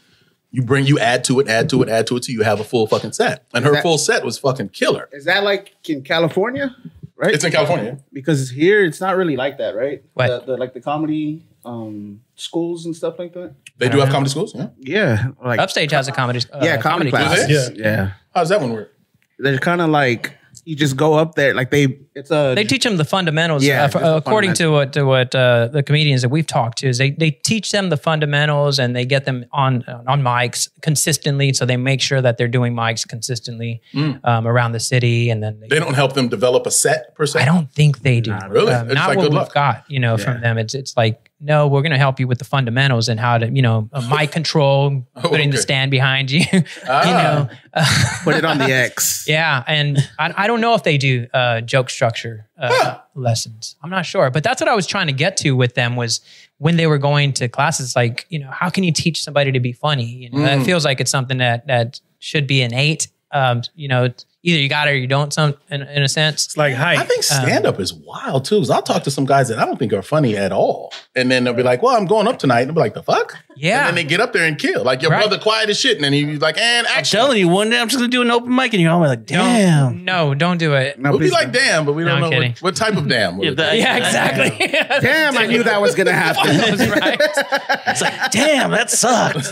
[0.52, 2.60] you bring you add to it, add to it, add to it till you have
[2.60, 3.46] a full fucking set.
[3.54, 5.08] And her that- full set was fucking killer.
[5.14, 6.76] is that like in California?
[7.18, 7.34] Right?
[7.34, 8.00] It's in California.
[8.14, 10.04] Because here it's not really like that, right?
[10.14, 10.28] What?
[10.28, 13.56] The, the, like the comedy um, schools and stuff like that.
[13.78, 14.56] They do have comedy schools.
[14.56, 14.70] Yeah.
[14.80, 16.40] Yeah, like Upstage has a comedy.
[16.52, 17.46] Uh, yeah, comedy, classes.
[17.46, 17.72] class.
[17.78, 18.12] Yeah.
[18.34, 18.94] How does that one work?
[19.40, 20.36] They're kind of like
[20.68, 21.84] you just go up there, like they.
[22.14, 23.64] It's a They teach them the fundamentals.
[23.64, 26.46] Yeah, uh, just for- the according to what to what uh, the comedians that we've
[26.46, 30.22] talked to is they they teach them the fundamentals and they get them on on
[30.22, 31.54] mics consistently.
[31.54, 34.20] So they make sure that they're doing mics consistently Mm.
[34.26, 37.26] um, around the city, and then they, They don't help them develop a set per
[37.26, 37.42] se.
[37.42, 38.36] I don't think they do.
[38.50, 38.74] really?
[38.74, 39.54] Um, It's not like what good we've luck.
[39.54, 40.58] got, you know, from them.
[40.58, 43.48] It's it's like no, we're going to help you with the fundamentals and how to,
[43.50, 47.48] you know, a mic control, putting the stand behind you, you Ah.
[47.76, 47.84] know.
[48.24, 49.26] put it on the X.
[49.28, 53.76] Yeah, and I, I don't know if they do uh, joke structure uh, lessons.
[53.84, 56.22] I'm not sure, but that's what I was trying to get to with them was
[56.58, 57.96] when they were going to classes.
[57.96, 60.06] Like, you know, how can you teach somebody to be funny?
[60.06, 60.66] You know, that Mm.
[60.66, 63.10] feels like it's something that that should be innate.
[63.32, 65.34] Um, you know, it's either you got it or you don't.
[65.34, 66.98] Some in, in a sense, it's like height.
[66.98, 68.60] I think um, stand up is wild too.
[68.60, 70.94] Cause I'll talk to some guys that I don't think are funny at all.
[71.16, 72.62] And then they'll be like, well, I'm going up tonight.
[72.62, 73.38] And I'll be like, the fuck?
[73.56, 73.80] Yeah.
[73.80, 74.84] And then they get up there and kill.
[74.84, 75.96] Like your brother quiet as shit.
[75.98, 78.32] And then he's like, and I'm telling you, one day I'm just gonna do an
[78.32, 81.00] open mic, and you're all like, "Damn." no, don't do it.
[81.00, 82.96] No, We'll be please like, damn, but we No, don't I'm know what, what type
[82.96, 83.40] of damn.
[83.42, 84.68] Yeah, that- Yeah, exactly.
[85.02, 86.48] Damn, I knew that was gonna happen.
[86.90, 87.18] right.
[87.88, 89.52] It's like, damn, that sucks.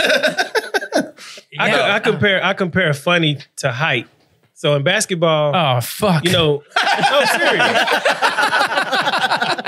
[1.59, 4.07] I, I compare I compare funny to height.
[4.57, 6.23] So in basketball, Oh fuck!
[6.25, 6.63] you know,
[7.11, 7.87] no serious.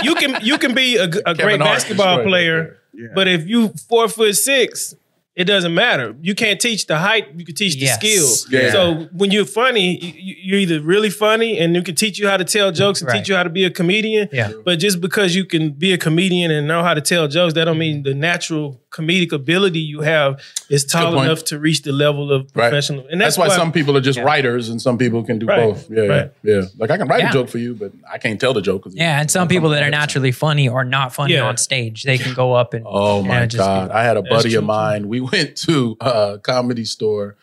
[0.04, 2.78] you can you can be a, a great Hart basketball destroyed player,
[3.14, 4.96] but if you four foot six,
[5.36, 6.16] it doesn't matter.
[6.22, 7.28] You can't teach the height.
[7.36, 7.96] You can teach the Yes.
[8.00, 8.60] skill.
[8.60, 8.72] Yeah.
[8.72, 12.28] So when you're funny, you- you- you're either really funny and you can teach you
[12.28, 13.20] how to tell jokes and Right.
[13.20, 14.30] teach you how to be a comedian.
[14.32, 14.52] Yeah.
[14.66, 17.66] But just because you can be a comedian and know how to tell jokes, that
[17.66, 22.32] don't mean the natural comedic ability you have is tall enough to reach the level
[22.32, 22.70] of Right.
[22.70, 23.06] professional.
[23.12, 25.60] And That's, that's, why, some people are just writers and some people can do Right.
[25.60, 25.90] both.
[25.90, 26.32] Yeah, Right.
[26.44, 26.62] yeah, yeah.
[26.78, 27.30] Like I can write Yeah.
[27.30, 28.84] a joke for you, but I can't tell the joke.
[28.84, 31.44] 'cause Yeah, and some people that are naturally funny or not funny Yeah.
[31.48, 33.90] on stage, they can go up and Oh my know, just god!
[33.90, 35.08] do- I had a buddy of mine.
[35.08, 37.36] We went to a comedy store,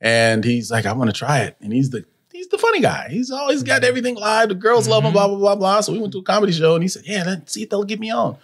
[0.00, 2.04] and he's like, "I want to try it." And he's the
[2.40, 3.08] he's the funny guy.
[3.10, 4.48] He's always got everything live.
[4.48, 5.08] The girls love Mm-hmm.
[5.08, 5.12] him.
[5.12, 5.80] Blah blah blah blah.
[5.82, 7.84] So we went to a comedy show, and he said, "Yeah, let's see if they'll
[7.84, 8.36] get me on."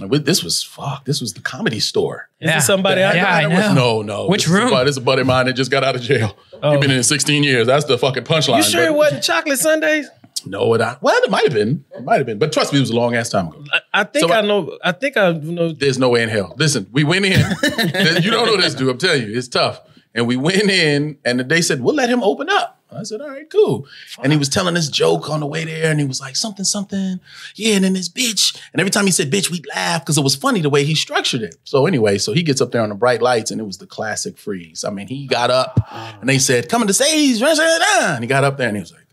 [0.00, 1.04] And this was fuck.
[1.04, 2.28] This was the comedy store.
[2.40, 4.02] Is this somebody I Yeah, I was- know.
[4.02, 4.26] No, no.
[4.28, 4.70] Which this Is a, room?
[4.70, 6.36] buddy- this is a buddy of mine that just got out of jail.
[6.62, 6.70] Oh.
[6.72, 7.66] He's been in 16 years.
[7.66, 8.58] That's the fucking punchline.
[8.58, 10.06] You sure but- it wasn't chocolate Sundaes?
[10.46, 10.80] No, it.
[10.80, 11.84] I, well, it might have been.
[11.94, 12.38] It might have been.
[12.38, 13.62] But trust me, it was a long ass time ago.
[13.72, 14.78] I, I think So I I- know.
[14.82, 15.72] I think I know.
[15.72, 16.54] There's no way in hell.
[16.56, 17.32] Listen, we went in.
[18.22, 18.88] you don't know this, dude.
[18.88, 19.80] I'm telling you, it's tough.
[20.14, 23.28] And we went in, and they said, "We'll let him open up." I said, "All
[23.28, 23.86] right, cool."
[24.22, 26.64] And he was telling this joke on the way there, and he was like, "Something,
[26.64, 27.20] something,
[27.54, 30.24] yeah." And then this bitch, and every time he said "bitch," we'd laugh because it
[30.24, 31.56] was funny the way he structured it.
[31.64, 33.86] So anyway, so he gets up there on the bright lights, and it was the
[33.86, 34.84] classic freeze.
[34.84, 35.80] I mean, he got up,
[36.20, 38.92] and they said, "Come on the stage," and he got up there, and he was
[38.92, 39.06] like,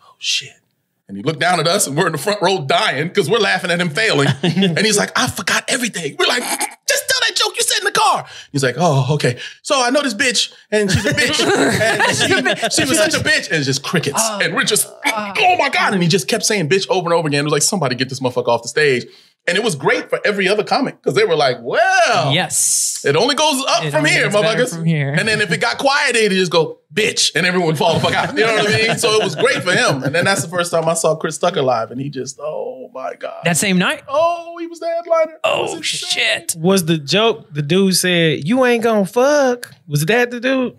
[0.00, 0.52] "Oh shit."
[1.08, 3.38] And he looked down at us, and we're in the front row dying because we're
[3.38, 4.26] laughing at him failing.
[4.42, 6.16] and he's like, I forgot everything.
[6.18, 7.92] We're like, just tell that joke you said in the
[8.22, 8.28] car.
[8.52, 9.38] He's like, oh, okay.
[9.62, 11.40] So I know this bitch, and she's a bitch.
[11.80, 13.48] and she, she was such a bitch.
[13.48, 14.22] And it's just crickets.
[14.22, 15.94] and we're just, oh my God.
[15.94, 17.40] And he just kept saying bitch over and over again.
[17.40, 19.06] It was like, somebody get this motherfucker off the stage.
[19.48, 23.14] And it was great for every other comic because they were like, well, yes, it
[23.14, 24.74] only goes up It from here, motherfuckers.
[24.74, 25.12] from here.
[25.16, 28.00] And then if it got quiet, they'd just go, bitch, and everyone would fall the
[28.00, 28.36] fuck out.
[28.36, 28.98] You know what I mean?
[28.98, 30.02] So it was great for him.
[30.02, 32.90] And then that's the first time I saw Chris Tucker live, and he just, oh
[32.92, 33.42] my God.
[33.44, 34.02] that same night.
[34.08, 35.38] oh, he was the headliner.
[35.44, 36.56] Oh shit!
[36.58, 39.72] Was the joke the dude said you ain't gonna fuck?
[39.86, 40.78] Was that the dude?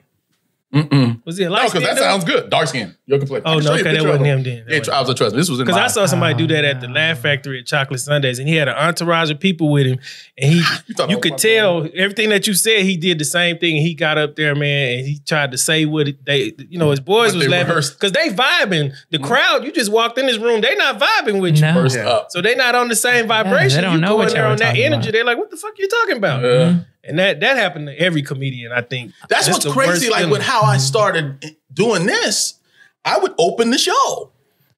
[0.74, 1.26] Mm-mm.
[1.26, 2.50] Was he a No, because that sounds good.
[2.50, 2.94] Dark skin.
[3.06, 3.42] You can play.
[3.46, 4.66] Oh no, okay, that wasn't him then.
[4.68, 5.40] Yeah, I was a trust me.
[5.40, 8.38] This was Because I saw somebody do that at the Laugh Factory at Chocolate Sundaes,
[8.38, 9.98] and he had an entourage of people with him,
[10.38, 10.62] and he
[10.94, 12.82] thought I you could my tell everything that you said.
[12.82, 15.86] He did the same thing, he got up there, man, and he tried to say
[15.86, 18.94] what they, you know, his boys What was they laughing because they vibing.
[19.12, 19.24] The mm.
[19.24, 21.62] crowd, you just walked in this room, they not vibing with you.
[21.62, 21.76] No.
[21.76, 22.28] First up.
[22.30, 23.78] So they not on the same vibration.
[23.78, 24.84] They don't you know go what in y'all on that energy.
[24.88, 25.12] about.
[25.14, 26.80] They're like, "What the fuck you talking about?" Yeah.
[27.08, 28.72] And that that happened to every comedian.
[28.72, 30.10] I think That's what's crazy.
[30.10, 30.32] Like feeling.
[30.32, 32.60] with how I started doing this,
[33.06, 34.32] I would open the show.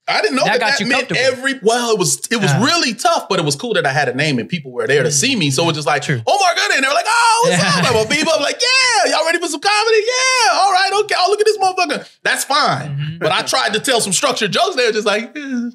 [0.07, 1.59] I didn't know That that got that, you meant every.
[1.61, 2.61] Well, it was it was Uh.
[2.65, 5.03] really tough, but it was cool that I had a name and people were there
[5.03, 5.51] to see me.
[5.51, 6.21] So it was just like, True.
[6.25, 7.89] oh my god, and they were like, oh, what's Yeah.
[7.89, 8.33] up, I'm people?
[8.33, 9.97] I'm like, yeah, y'all ready for some comedy?
[9.97, 11.15] Yeah, all right, okay.
[11.15, 12.09] Oh, look at this motherfucker.
[12.23, 12.89] That's fine.
[12.97, 13.17] Mm-hmm.
[13.19, 14.75] But I tried to tell some structured jokes.
[14.75, 15.37] They were just like.
[15.37, 15.69] eh.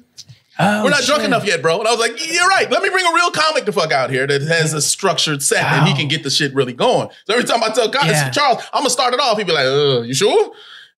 [0.57, 1.79] Oh, We're not drunk enough yet, bro.
[1.79, 2.69] And I was like, you're right.
[2.71, 5.63] Let me bring a real comic the fuck out here that has a structured set
[5.63, 7.09] and he can get the shit really going.
[7.27, 8.29] So every time I tell guys, Yeah.
[8.29, 10.53] Charles, I'm gonna start it off, he'd be like, uh, you sure?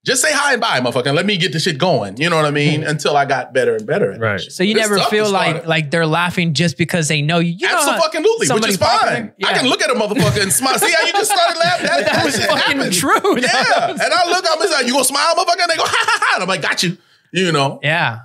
[0.06, 2.16] Just say hi and bye, motherfucker, and let me get the shit going.
[2.16, 2.84] You know what I mean?
[2.88, 4.40] Until I got better and better at Right.
[4.40, 7.54] So you never feel like like they're laughing just because they know you.
[7.58, 8.90] you know how Absolutely, which is fine.
[9.00, 10.78] popular- I can look at a motherfucker and smile.
[10.80, 11.88] See how you just started laughing?
[11.88, 12.94] That, that was shit fucking happened.
[12.94, 13.38] true.
[13.42, 13.90] Yeah.
[13.92, 15.62] And I look up and say, you gonna smile, motherfucker?
[15.64, 16.32] And they go, ha ha ha.
[16.36, 16.98] And I'm like, got you.
[17.34, 17.80] You know.
[17.84, 18.20] Yeah.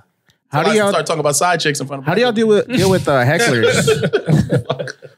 [0.53, 2.47] How do y'all start talking about side chicks in front of How do y'all deal
[2.47, 3.87] with deal with uh, hecklers?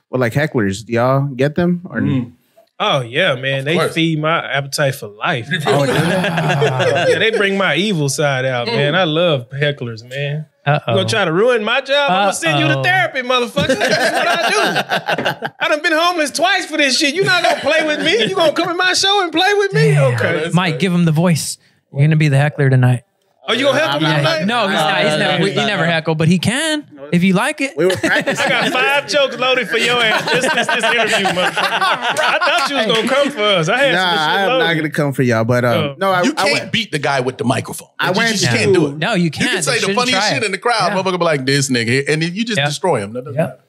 [0.09, 2.31] well, like hecklers, do y'all get them or?
[2.77, 3.63] Oh yeah, man.
[3.63, 3.93] They course.
[3.93, 5.47] feed my appetite for life.
[5.65, 8.95] Oh, yeah, they bring my evil side out, man.
[8.95, 10.45] I love hecklers, man.
[10.65, 10.91] Uh-oh.
[10.91, 12.09] You gonna try to ruin my job?
[12.09, 13.77] I'm gonna send you to therapy, motherfucker.
[13.77, 15.53] That's what I do.
[15.59, 17.13] I done been homeless twice for this shit.
[17.13, 18.25] You not gonna play with me?
[18.25, 19.97] You gonna come in my show and play with me?
[19.97, 20.49] Okay.
[20.53, 21.57] Mike, give him the voice.
[21.93, 23.03] You're gonna be the heckler tonight.
[23.47, 24.45] Are you gonna heckle him tonight?
[24.45, 25.01] no, he's not.
[25.03, 25.47] He's never.
[25.47, 27.77] He never heckle, but he can if you like it.
[27.77, 28.45] We were practicing.
[28.45, 31.53] I got five jokes loaded for your ass just this, this interview, motherfucker.
[31.55, 33.69] I thought you was gonna come for us.
[33.69, 34.65] I had Nah, some shit I'm loaded.
[34.65, 35.43] not gonna come for y'all.
[35.43, 35.95] But um, Oh.
[35.99, 36.71] no, I, You I can't went.
[36.71, 37.89] beat the guy with the microphone.
[37.99, 38.97] I you went just to- can't do it.
[38.97, 39.43] No, you You can't.
[39.51, 40.45] You can say the funniest shit it.
[40.45, 40.91] in the crowd.
[40.93, 40.95] Yeah.
[41.01, 42.65] Motherfucker be like this nigga, here, and then you just Yeah.
[42.65, 43.13] destroy him.
[43.13, 43.45] That doesn't Yeah.
[43.47, 43.59] matter.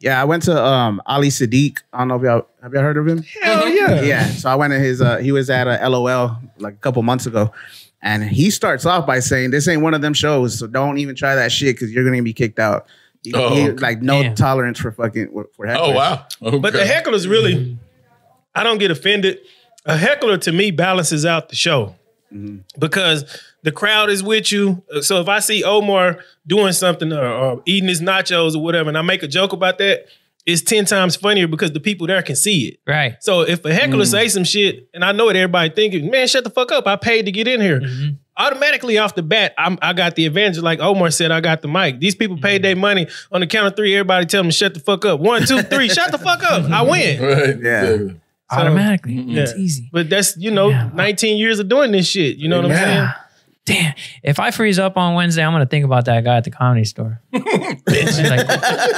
[0.00, 1.78] Yeah, I went to um Ali Siddiq.
[1.92, 3.24] I don't know if y'all have y'all heard of him.
[3.42, 4.00] Hell yeah.
[4.00, 5.02] Yeah, so I went to his.
[5.02, 7.52] Uh, he was at a LOL like a couple months ago,
[8.02, 11.14] and he starts off by saying, "This ain't one of them shows, so don't even
[11.14, 12.86] try that shit because you're gonna be kicked out."
[13.22, 14.34] He, Oh, he- like no Damn.
[14.34, 15.76] tolerance for fucking for hecklers.
[15.78, 16.26] Oh wow.
[16.42, 16.58] Okay.
[16.58, 17.78] But the hecklers really,
[18.54, 19.38] I don't get offended.
[19.84, 21.96] A heckler to me balances out the show
[22.32, 22.58] mm-hmm.
[22.78, 23.24] because
[23.62, 24.82] the crowd is with you.
[25.00, 28.98] So if I see Omar doing something or, or eating his nachos or whatever, and
[28.98, 30.06] I make a joke about that,
[30.48, 32.80] it's ten times funnier because the people there can see it.
[32.86, 33.16] Right.
[33.20, 34.10] So if a heckler mm.
[34.10, 36.86] say some shit, and I know what everybody thinking, man, shut the fuck up.
[36.86, 37.80] I paid to get in here.
[37.80, 38.14] Mm-hmm.
[38.38, 40.62] Automatically off the bat, I'm, I got the advantage.
[40.62, 42.00] Like Omar said, I got the mic.
[42.00, 42.62] These people paid mm-hmm.
[42.62, 43.94] their money on the count of three.
[43.94, 45.20] Everybody tell them shut the fuck up.
[45.20, 45.88] One, two, three.
[45.90, 46.64] shut the fuck up.
[46.64, 46.90] I mm-hmm.
[46.90, 47.22] win.
[47.22, 47.60] Right.
[47.60, 47.82] Yeah.
[47.82, 48.20] Exactly.
[48.50, 49.12] So, Automatically.
[49.12, 49.42] yeah.
[49.42, 49.90] It's easy.
[49.92, 50.88] But that's you know, Yeah.
[50.94, 52.38] 19 years of doing this shit.
[52.38, 53.08] You know what I'm saying?
[53.68, 53.82] Yeah.
[53.82, 53.94] Damn.
[54.22, 56.84] If I freeze up on Wednesday, I'm gonna think about that guy at the comedy
[56.84, 57.20] store.
[57.32, 58.28] bitch.
[58.28, 58.46] Like,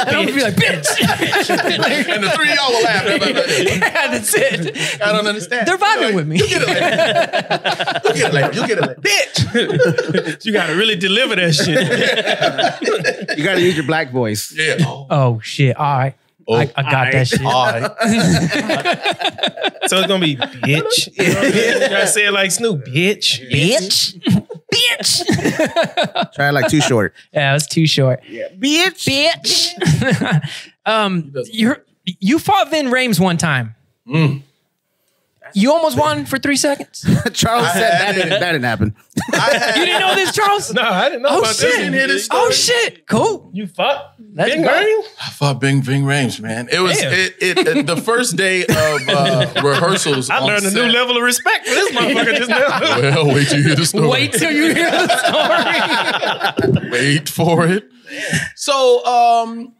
[0.07, 0.87] I'm gonna be like, bitch.
[2.15, 3.05] and the three of y'all will laugh.
[3.07, 5.03] yeah, that's it.
[5.03, 5.67] I don't understand.
[5.67, 6.39] They're vibing with me.
[6.39, 8.05] You get it.
[8.05, 8.35] You get it.
[8.35, 8.83] Like, you get it.
[8.83, 10.45] Like, bitch.
[10.45, 13.39] You gotta really deliver that shit.
[13.39, 14.53] You got to use your black voice.
[14.57, 14.77] Yeah.
[14.81, 15.07] Oh.
[15.11, 15.77] Oh shit.
[15.77, 16.15] All right.
[16.57, 17.45] I, I got that shit.
[17.45, 17.83] All right.
[19.89, 21.09] so it's gonna be bitch.
[21.17, 21.83] You, know what I mean?
[21.83, 23.51] You gotta say it like Snoop, bitch.
[23.51, 24.19] Bitch.
[24.73, 26.33] Bitch.
[26.35, 27.15] Try it like too short.
[27.33, 28.21] Yeah, it was too short.
[28.29, 28.49] Yeah.
[28.49, 29.09] Bitch.
[29.09, 30.49] Bitch.
[30.87, 33.75] um, you you fought Ving Rhames one time.
[34.07, 34.43] Mm.
[35.55, 37.05] You almost won for three seconds.
[37.33, 38.95] Charles said that didn't, that didn't happen.
[39.79, 40.73] You didn't know this, Charles?
[40.73, 41.77] No, I didn't know Oh about shit!
[41.77, 41.89] this.
[41.95, 43.07] hear this oh shit!
[43.07, 43.51] Cool.
[43.55, 44.69] You fought Let's Ving go.
[44.69, 45.05] Rhames?
[45.21, 46.69] I fought Ving Ving Rhames, man.
[46.71, 47.13] It was Damn.
[47.13, 50.31] it, it, it the first day of uh, rehearsals.
[50.31, 52.69] I on learned a new level of respect for this motherfucker just now.
[53.01, 54.09] Well, wait till you hear the story.
[54.09, 56.91] Wait till you hear the story.
[56.91, 57.85] Wait for it.
[58.57, 59.73] So, um,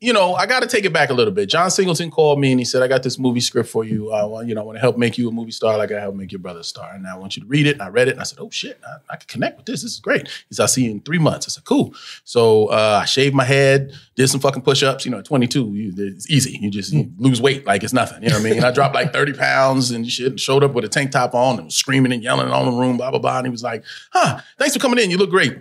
[0.00, 1.48] you know, I got to take it back a little bit.
[1.48, 4.12] John Singleton called me and he said, "I got this movie script for you.
[4.12, 5.98] I want, you know, I want to help make you a movie star, like I
[5.98, 6.92] help make your brother a star.
[6.92, 8.48] And I want you to read it." And I read it and I said, "Oh
[8.50, 9.82] shit, I, I can connect with this.
[9.82, 12.66] This is great." He said, "I'll see you in three months." I said, "Cool." So
[12.66, 15.04] uh, I shaved my head, did some fucking push-ups.
[15.04, 16.58] You know, at 22, you, it's easy.
[16.60, 18.22] You just you lose weight like it's nothing.
[18.22, 18.56] You know what I mean?
[18.58, 20.26] And I dropped like 30 pounds and shit.
[20.28, 22.78] And showed up with a tank top on and was screaming and yelling all the
[22.78, 23.38] room, blah blah blah.
[23.38, 24.40] And he was like, "Huh?
[24.58, 25.10] Thanks for coming in.
[25.10, 25.58] You look great."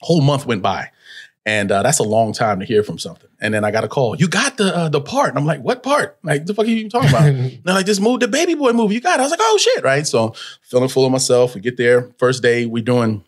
[0.00, 0.90] Whole month went by.
[1.48, 3.30] And uh, that's a long time to hear from something.
[3.40, 4.14] And then I got a call.
[4.14, 5.30] You got the uh, the part.
[5.30, 6.18] And I'm like, what part?
[6.22, 7.22] Like, the fuck are you talking about?
[7.22, 8.96] and they're like, this move, the baby boy movie.
[8.96, 9.20] You got it.
[9.20, 10.06] I was like, oh shit, right?
[10.06, 11.54] So feeling full of myself.
[11.54, 12.10] We get there.
[12.18, 13.24] First day, we doing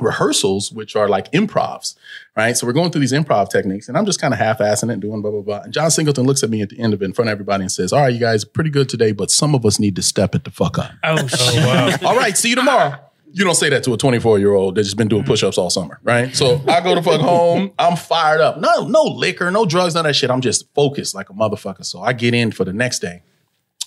[0.00, 1.94] rehearsals, which are like improvs,
[2.34, 2.56] right?
[2.56, 5.02] So we're going through these improv techniques, and I'm just kind of half-assing it and
[5.02, 5.60] doing blah blah blah.
[5.60, 7.64] And John Singleton looks at me at the end of it in front of everybody
[7.64, 10.02] and says, "All right, you guys, pretty good today, but some of us need to
[10.02, 12.02] step it the fuck up." Oh shit!
[12.02, 12.94] All right, see you tomorrow.
[13.32, 15.58] You don't say that to a 24 year old that's just been doing push ups
[15.58, 16.34] all summer, right?
[16.34, 17.72] So I go to fuck home.
[17.78, 18.58] I'm fired up.
[18.58, 20.30] No, no liquor, no drugs, none of that shit.
[20.30, 21.84] I'm just focused like a motherfucker.
[21.84, 23.22] So I get in for the next day.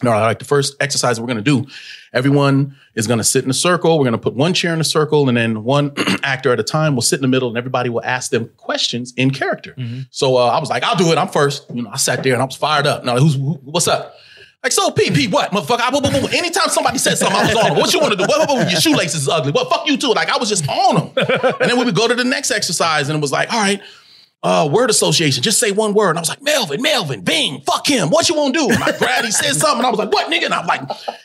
[0.04, 1.66] No, like the first exercise we're gonna do,
[2.14, 4.00] everyone is gonna sit in a circle.
[4.00, 6.96] We're gonna put one chair in a circle, and then one actor at a time
[6.96, 9.76] will sit in the middle, and everybody will ask them questions in character.
[10.10, 11.18] So uh, I was like, I'll do it.
[11.18, 11.70] I'm first.
[11.74, 13.04] You know, I sat there and I was fired up.
[13.04, 14.16] Now, who's who, what's up?
[14.64, 15.52] Like, so P, P, what?
[15.52, 17.78] Motherfucker, I, anytime somebody said something, I was on them.
[17.78, 18.26] What you want to do?
[18.26, 19.52] What, what, what, your shoelaces is ugly.
[19.52, 20.10] What, fuck you too.
[20.10, 21.12] Like, I was just on them.
[21.16, 23.82] And then we would go to the next exercise, and it was like, all right,
[24.44, 26.10] uh, word association, just say one word.
[26.10, 28.10] And I was like, Melvin, Melvin, Ving, fuck him.
[28.10, 28.74] What you want to do?
[28.74, 30.46] And I grabbed, he said something, and I was like, what, nigga?
[30.46, 30.82] And I'm like,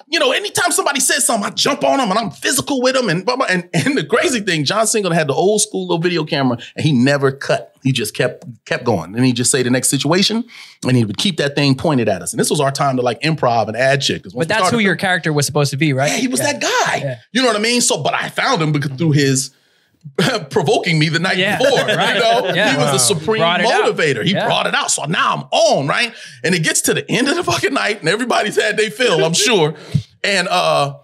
[0.08, 3.08] you know, anytime somebody says something, I jump on them and I'm physical with them.
[3.08, 3.46] And, blah, blah.
[3.48, 6.84] and, and the crazy thing, John Singleton had the old school little video camera, and
[6.86, 7.74] he never cut.
[7.82, 9.14] He just kept kept going.
[9.16, 10.44] And he'd just say the next situation,
[10.86, 12.32] and he would keep that thing pointed at us.
[12.32, 14.26] And this was our time to like improv and ad shit.
[14.34, 16.10] But that's who your character was supposed to be, right?
[16.10, 16.52] yeah, he was Yeah.
[16.52, 16.96] that guy.
[16.96, 17.18] Yeah.
[17.32, 17.80] You know what I mean?
[17.80, 19.50] So, but I found him because through his
[20.50, 21.58] provoking me the night Yeah.
[21.58, 21.78] before.
[21.86, 22.14] Right.
[22.16, 22.70] You know, Yeah.
[22.72, 22.92] he was Wow.
[22.92, 23.84] the supreme Brought it out.
[23.96, 24.24] motivator.
[24.24, 24.46] He Yeah.
[24.46, 24.90] brought it out.
[24.90, 26.12] So now I'm on, right?
[26.44, 29.24] And it gets to the end of the fucking night, and everybody's had their fill,
[29.24, 29.74] I'm sure.
[30.24, 30.94] And uh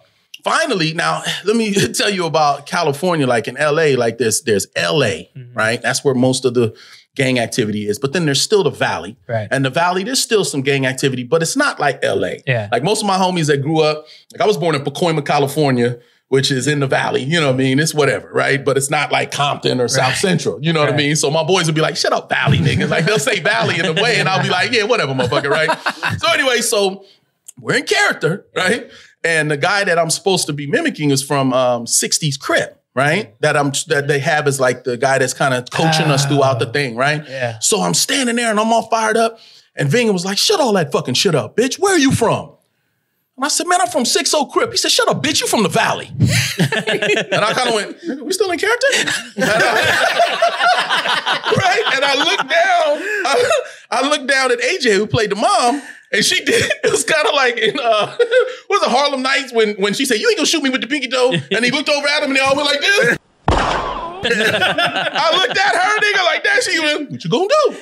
[0.45, 3.27] finally, now let me tell you about California.
[3.27, 5.55] Like in LA, like there's there's LA, Mm-hmm.
[5.55, 5.81] right?
[5.81, 6.75] That's where most of the
[7.15, 7.99] gang activity is.
[7.99, 9.47] But then there's still the Valley, Right.
[9.51, 12.37] And the Valley, there's still some gang activity, but it's not like LA.
[12.47, 12.69] Yeah.
[12.73, 15.99] Like most of my homies that grew up, like I was born in Pacoima, California.
[16.33, 17.79] Which is in the valley, you know what I mean?
[17.79, 18.65] It's whatever, right?
[18.65, 21.15] But it's not like Compton or South Central, you know what I mean?
[21.15, 22.89] So my boys would be like, shut up, valley niggas.
[22.89, 25.69] Like they'll say valley in a way, and I'll be like, yeah, whatever, motherfucker, right?
[26.19, 27.05] so anyway, so
[27.61, 28.91] we're in character, right?
[29.23, 33.39] And the guy that I'm supposed to be mimicking is from um, 60s Crip, right?
[33.43, 36.61] That I'm that they have is like the guy that's kind of coaching us throughout
[36.61, 37.23] the thing, right?
[37.29, 37.59] Yeah.
[37.59, 39.39] So I'm standing there and I'm all fired up.
[39.77, 41.79] And Vinga was like, shut all that fucking shit up, bitch.
[41.79, 42.53] Where are you from?
[43.45, 44.71] I said, man, I'm from 60 Crip.
[44.71, 46.07] He said, shut up, bitch, you from the valley.
[46.11, 48.87] and I kind of went, we still in character?
[48.95, 50.43] And I-
[51.57, 51.83] right?
[51.97, 53.51] And I looked down, I,
[53.91, 55.83] I looked down at AJ who played the mom,
[56.13, 59.53] and she did, it was kind of like in uh what was it, Harlem Nights
[59.53, 61.71] when when she said, You ain't gonna shoot me with the pinky toe, and he
[61.71, 63.19] looked over at him and they all went like this.
[64.25, 66.63] I looked at her, nigga, like that.
[66.63, 67.73] She went, What you gonna do?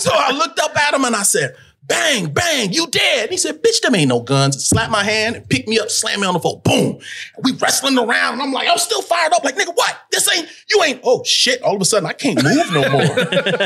[0.00, 1.54] so I looked up at him and I said,
[1.84, 3.24] Bang, bang, you dead.
[3.24, 4.64] And he said, Bitch, them ain't no guns.
[4.64, 6.60] Slap my hand and picked me up, slam me on the floor.
[6.64, 7.00] Boom.
[7.36, 8.34] And we wrestling around.
[8.34, 9.42] And I'm like, I'm still fired up.
[9.42, 9.98] Like, nigga, what?
[10.12, 11.60] This ain't, you ain't, oh shit.
[11.62, 13.02] All of a sudden, I can't move no more.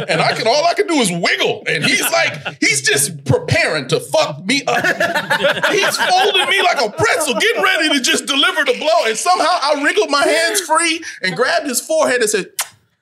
[0.08, 1.64] and I can, all I can do is wiggle.
[1.66, 4.82] And he's like, he's just preparing to fuck me up.
[5.72, 9.04] he's folding me like a pretzel, getting ready to just deliver the blow.
[9.06, 12.46] And somehow I wriggled my hands free and grabbed his forehead and said,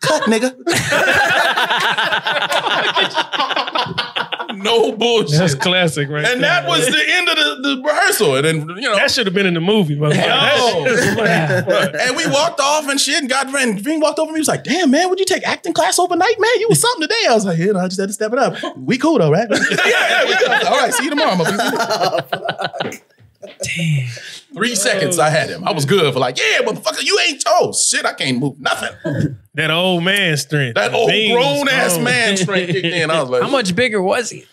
[0.04, 0.54] Cut, nigga.
[4.56, 5.38] no bullshit.
[5.38, 6.24] That's classic, right?
[6.24, 6.92] And there, that was man.
[6.92, 8.36] the end of the, the rehearsal.
[8.36, 8.96] And then, you know.
[8.96, 10.10] That should have been in the movie, bro.
[10.12, 10.86] Oh.
[12.00, 14.38] and we walked off and shit and got and Ving walked over to me.
[14.38, 16.60] He was like, damn, man, would you take acting class overnight, man?
[16.60, 17.26] You was something today.
[17.28, 18.56] I was like, yeah, no, I just had to step it up.
[18.76, 19.48] We cool though, right?
[19.50, 20.66] yeah, yeah, we good.
[20.66, 23.00] All right, see you tomorrow, motherfucker.
[23.46, 24.08] Damn.
[24.54, 25.64] Three seconds I had him.
[25.64, 29.36] I was good for like, yeah, motherfucker, you ain't oh shit, I can't move nothing.
[29.54, 30.74] That old man strength.
[30.76, 32.04] That old Beans grown ass strong.
[32.04, 33.10] man strength kicked in.
[33.10, 34.44] I was like, How much bigger was he?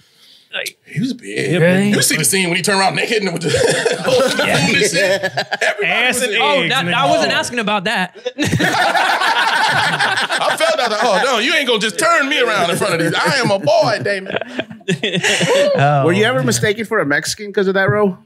[0.54, 1.62] Like, He was big.
[1.62, 1.90] Really?
[1.90, 3.50] You see the scene when he turned around naked and with the,
[4.04, 5.22] holding the food and shit.
[5.62, 6.94] Everybody Ass was and in- Oh, that.
[6.94, 8.18] I wasn't asking about that.
[10.44, 10.92] I felt that.
[10.92, 13.14] Like, oh no, you ain't gonna just turn me around in front of these.
[13.14, 14.36] I am a boy, Damon.
[15.76, 18.18] Oh, Were you oh, ever mistaken for a Mexican because of that role?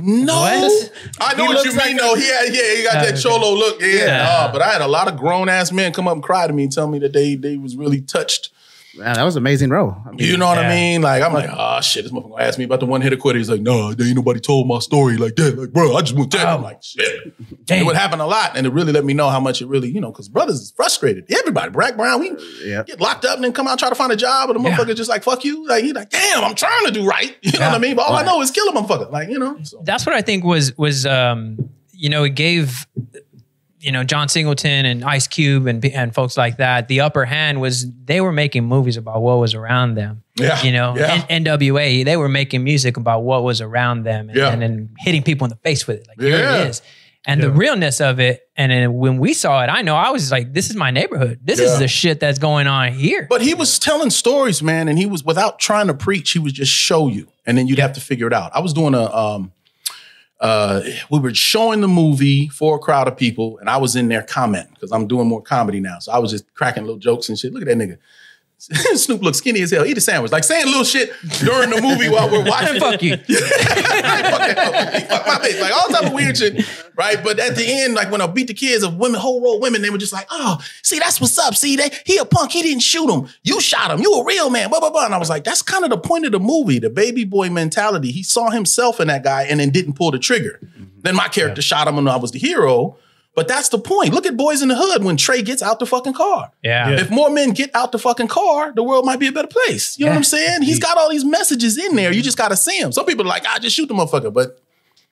[0.00, 0.92] No, What?
[1.20, 1.98] I know He what you like mean.
[1.98, 3.20] a- though, he had, yeah, he got that okay.
[3.20, 3.80] cholo look.
[3.82, 4.28] Yeah, Yeah.
[4.30, 6.52] Uh, but I had a lot of grown ass men come up and cry to
[6.54, 8.50] me and tell me that they they was really touched.
[8.96, 9.94] Man, that was an amazing role.
[10.06, 11.02] I mean, You know what I mean?
[11.02, 13.38] Like I'm like, oh shit, this motherfucker gonna ask me about the one hitter quitter.
[13.38, 15.58] He's like, no, there ain't nobody told my story like that.
[15.58, 16.46] Like, bro, I just want that.
[16.46, 17.34] I'm like, shit.
[17.66, 17.82] Damn.
[17.82, 19.90] It would happen a lot, and it really let me know how much it really,
[19.90, 21.26] you know, because brothers is frustrated.
[21.30, 22.32] Everybody, Brack Brown, we
[22.64, 22.82] Yeah.
[22.84, 24.76] get locked up and then come out try to find a job, and the Yeah.
[24.76, 25.66] motherfucker just like fuck you.
[25.68, 27.36] Like he like, damn, I'm trying to do right.
[27.42, 27.68] You know Yeah.
[27.72, 27.94] what I mean?
[27.96, 29.12] But all I know is kill a motherfucker.
[29.12, 29.58] Like you know.
[29.62, 29.80] So.
[29.84, 32.86] That's what I think was was um, you know it gave
[33.80, 37.60] you know John Singleton and Ice Cube and and folks like that the upper hand
[37.60, 40.22] was they were making movies about what was around them.
[40.36, 40.60] Yeah.
[40.62, 41.24] You know, Yeah.
[41.28, 44.52] N- NWA they were making music about what was around them and, Yeah.
[44.52, 46.08] and then hitting people in the face with it.
[46.08, 46.62] Like here Yeah.
[46.62, 46.82] it is.
[47.26, 50.30] And the realness of it, and then when we saw it, I know I was
[50.30, 51.40] like, "This is my neighborhood.
[51.44, 54.96] This is the shit that's going on here." But he was telling stories, man, and
[54.98, 56.30] he was without trying to preach.
[56.30, 58.52] He would just show you, and then you'd have to figure it out.
[58.54, 59.52] I was doing a, um,
[60.40, 64.08] uh, we were showing the movie for a crowd of people, and I was in
[64.08, 65.98] there commenting because I'm doing more comedy now.
[65.98, 67.52] So I was just cracking little jokes and shit.
[67.52, 67.98] Look at that nigga.
[68.94, 69.86] Snoop looks skinny as hell.
[69.86, 70.32] Eat a sandwich.
[70.32, 72.80] Like saying little shit during the movie while we're watching.
[72.80, 73.16] Fuck you.
[73.16, 75.60] fuck that, fuck my face.
[75.60, 77.22] Like all type of weird shit, right?
[77.22, 79.62] But at the end, like when I beat the kids of women, whole row of
[79.62, 81.54] women, they were just like, "Oh, see, that's what's up.
[81.54, 82.50] See, they he a punk.
[82.50, 83.28] He didn't shoot him.
[83.44, 84.00] You shot him.
[84.00, 85.04] You a real man." Blah blah blah.
[85.04, 87.50] And I was like, "That's kind of the point of the movie, the baby boy
[87.50, 88.10] mentality.
[88.10, 90.58] He saw himself in that guy and then didn't pull the trigger.
[91.02, 92.96] Then my character shot him, and I was the hero."
[93.38, 94.12] But that's the point.
[94.12, 96.50] Look at Boyz n the Hood when Trey gets out the fucking car.
[96.62, 96.90] Yeah.
[96.90, 99.98] If more men get out the fucking car, the world might be a better place.
[99.98, 100.62] You know what I'm saying?
[100.62, 102.12] He's got all these messages in there.
[102.12, 102.90] You just got to see him.
[102.92, 104.60] Some people are like, I just shoot the motherfucker, but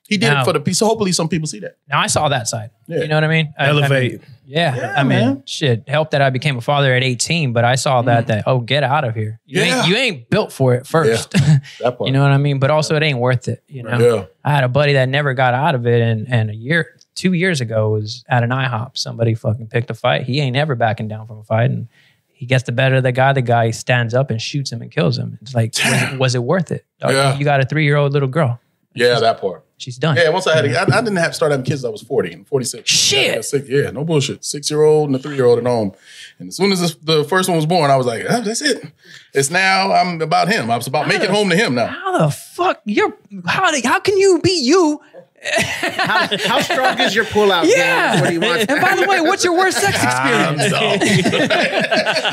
[0.08, 0.78] he did Now- it for the piece.
[0.78, 1.76] So hopefully some people see that.
[1.88, 2.70] Now I saw that side.
[2.86, 3.02] Yeah.
[3.02, 3.54] You know what I mean?
[3.58, 4.12] I- I Elevate.
[4.12, 5.42] mean, yeah, Yeah, I mean, man.
[5.46, 8.28] shit helped that I became a father at 18, but I saw that mm-hmm.
[8.28, 9.40] that oh, get out of here.
[9.44, 9.78] You Yeah.
[9.80, 11.32] ain't you ain't built for it first.
[11.80, 12.06] That part.
[12.06, 12.60] you know what I mean?
[12.60, 13.62] But also it ain't worth it.
[13.66, 14.24] You know, Yeah.
[14.44, 17.32] I had a buddy that never got out of it, and and a year, two
[17.32, 18.96] years ago was at an IHOP.
[18.96, 20.22] Somebody fucking picked a fight.
[20.22, 21.88] He ain't ever backing down from a fight, and
[22.28, 23.32] he gets the better of the guy.
[23.32, 25.38] The guy stands up and shoots him and kills him.
[25.42, 26.84] It's like, was, was it worth it?
[27.00, 27.36] Dog, Yeah.
[27.36, 28.60] You got a three year old little girl.
[28.94, 29.62] Yeah, that part.
[29.76, 30.16] she's done.
[30.16, 31.84] Yeah, once I had, a, I, I didn't have start having kids.
[31.84, 32.88] I was forty and forty six.
[32.90, 33.34] Shit.
[33.34, 34.42] Yeah, six, yeah, no bullshit.
[34.42, 35.92] Six year old and a three year old at home.
[36.38, 38.62] And as soon as this, the first one was born, I was like, oh, that's
[38.62, 38.90] it.
[39.34, 40.70] It's now I'm about him.
[40.70, 41.88] I was about making home to him now.
[41.88, 43.14] How the fuck you're
[43.44, 44.98] how how can you be you?
[45.42, 47.62] How, how strong is your pullout?
[47.62, 47.72] game?
[47.76, 48.20] Yeah.
[48.20, 48.68] What do you want?
[48.70, 50.72] And by the way, what's your worst sex experience?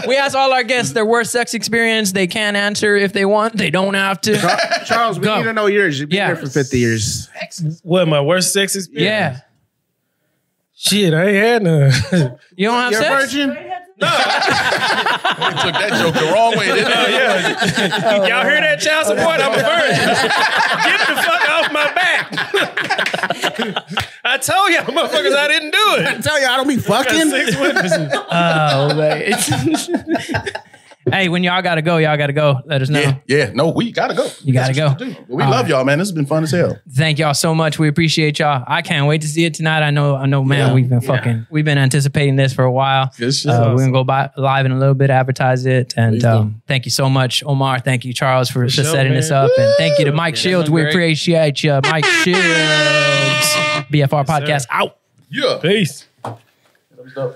[0.07, 2.11] we ask all our guests their worst sex experience.
[2.13, 3.57] They can answer if they want.
[3.57, 4.37] They don't have to.
[4.85, 5.37] Charles, we Go.
[5.37, 5.99] need to know yours.
[5.99, 6.27] You've been Yeah.
[6.27, 7.29] here for 50 years.
[7.83, 9.05] What my worst sex experience?
[9.05, 9.39] Yeah.
[10.75, 11.91] Shit, I ain't had none.
[12.55, 13.33] You don't have You're a sex?
[13.33, 13.57] virgin?
[14.03, 16.93] You took that joke the wrong way, didn't you?
[17.13, 18.27] yeah.
[18.27, 19.39] Y'all hear that child support?
[19.39, 20.07] I'm a virgin.
[20.83, 22.27] Get the fuck off my back.
[24.23, 26.07] I told y'all motherfuckers I didn't do it.
[26.07, 27.29] I tell you, I don't be Got fucking.
[27.29, 28.09] six witnesses.
[28.13, 29.33] Oh, man.
[31.11, 32.61] hey, when y'all gotta go, y'all gotta go.
[32.65, 32.99] Let us know.
[32.99, 33.51] Yeah, yeah.
[33.53, 34.29] No, we gotta go.
[34.41, 34.95] You gotta go.
[34.97, 35.99] But we love y'all, man.
[35.99, 36.79] This has been fun as hell.
[36.89, 37.79] Thank y'all so much.
[37.79, 38.63] We appreciate y'all.
[38.67, 39.83] I can't wait to see it tonight.
[39.83, 40.67] I know, I know, man.
[40.67, 40.73] Yeah.
[40.73, 43.11] We've been fucking, we've been anticipating this for a while.
[43.17, 43.51] Good shit.
[43.51, 46.85] Uh, we're gonna go by, live in a little bit, advertise it, and um, thank
[46.85, 47.79] you so much, Omar.
[47.79, 49.45] Thank you, Charles, for, for sure, setting this man.
[49.45, 50.69] up, and thank you to Mike Shields.
[50.69, 50.93] We great.
[50.93, 52.41] appreciate you, Mike Shields.
[53.91, 54.97] BFR podcast out.
[55.29, 55.59] Yeah.
[55.61, 56.05] Peace.
[56.23, 56.37] That
[56.97, 57.31] was dope.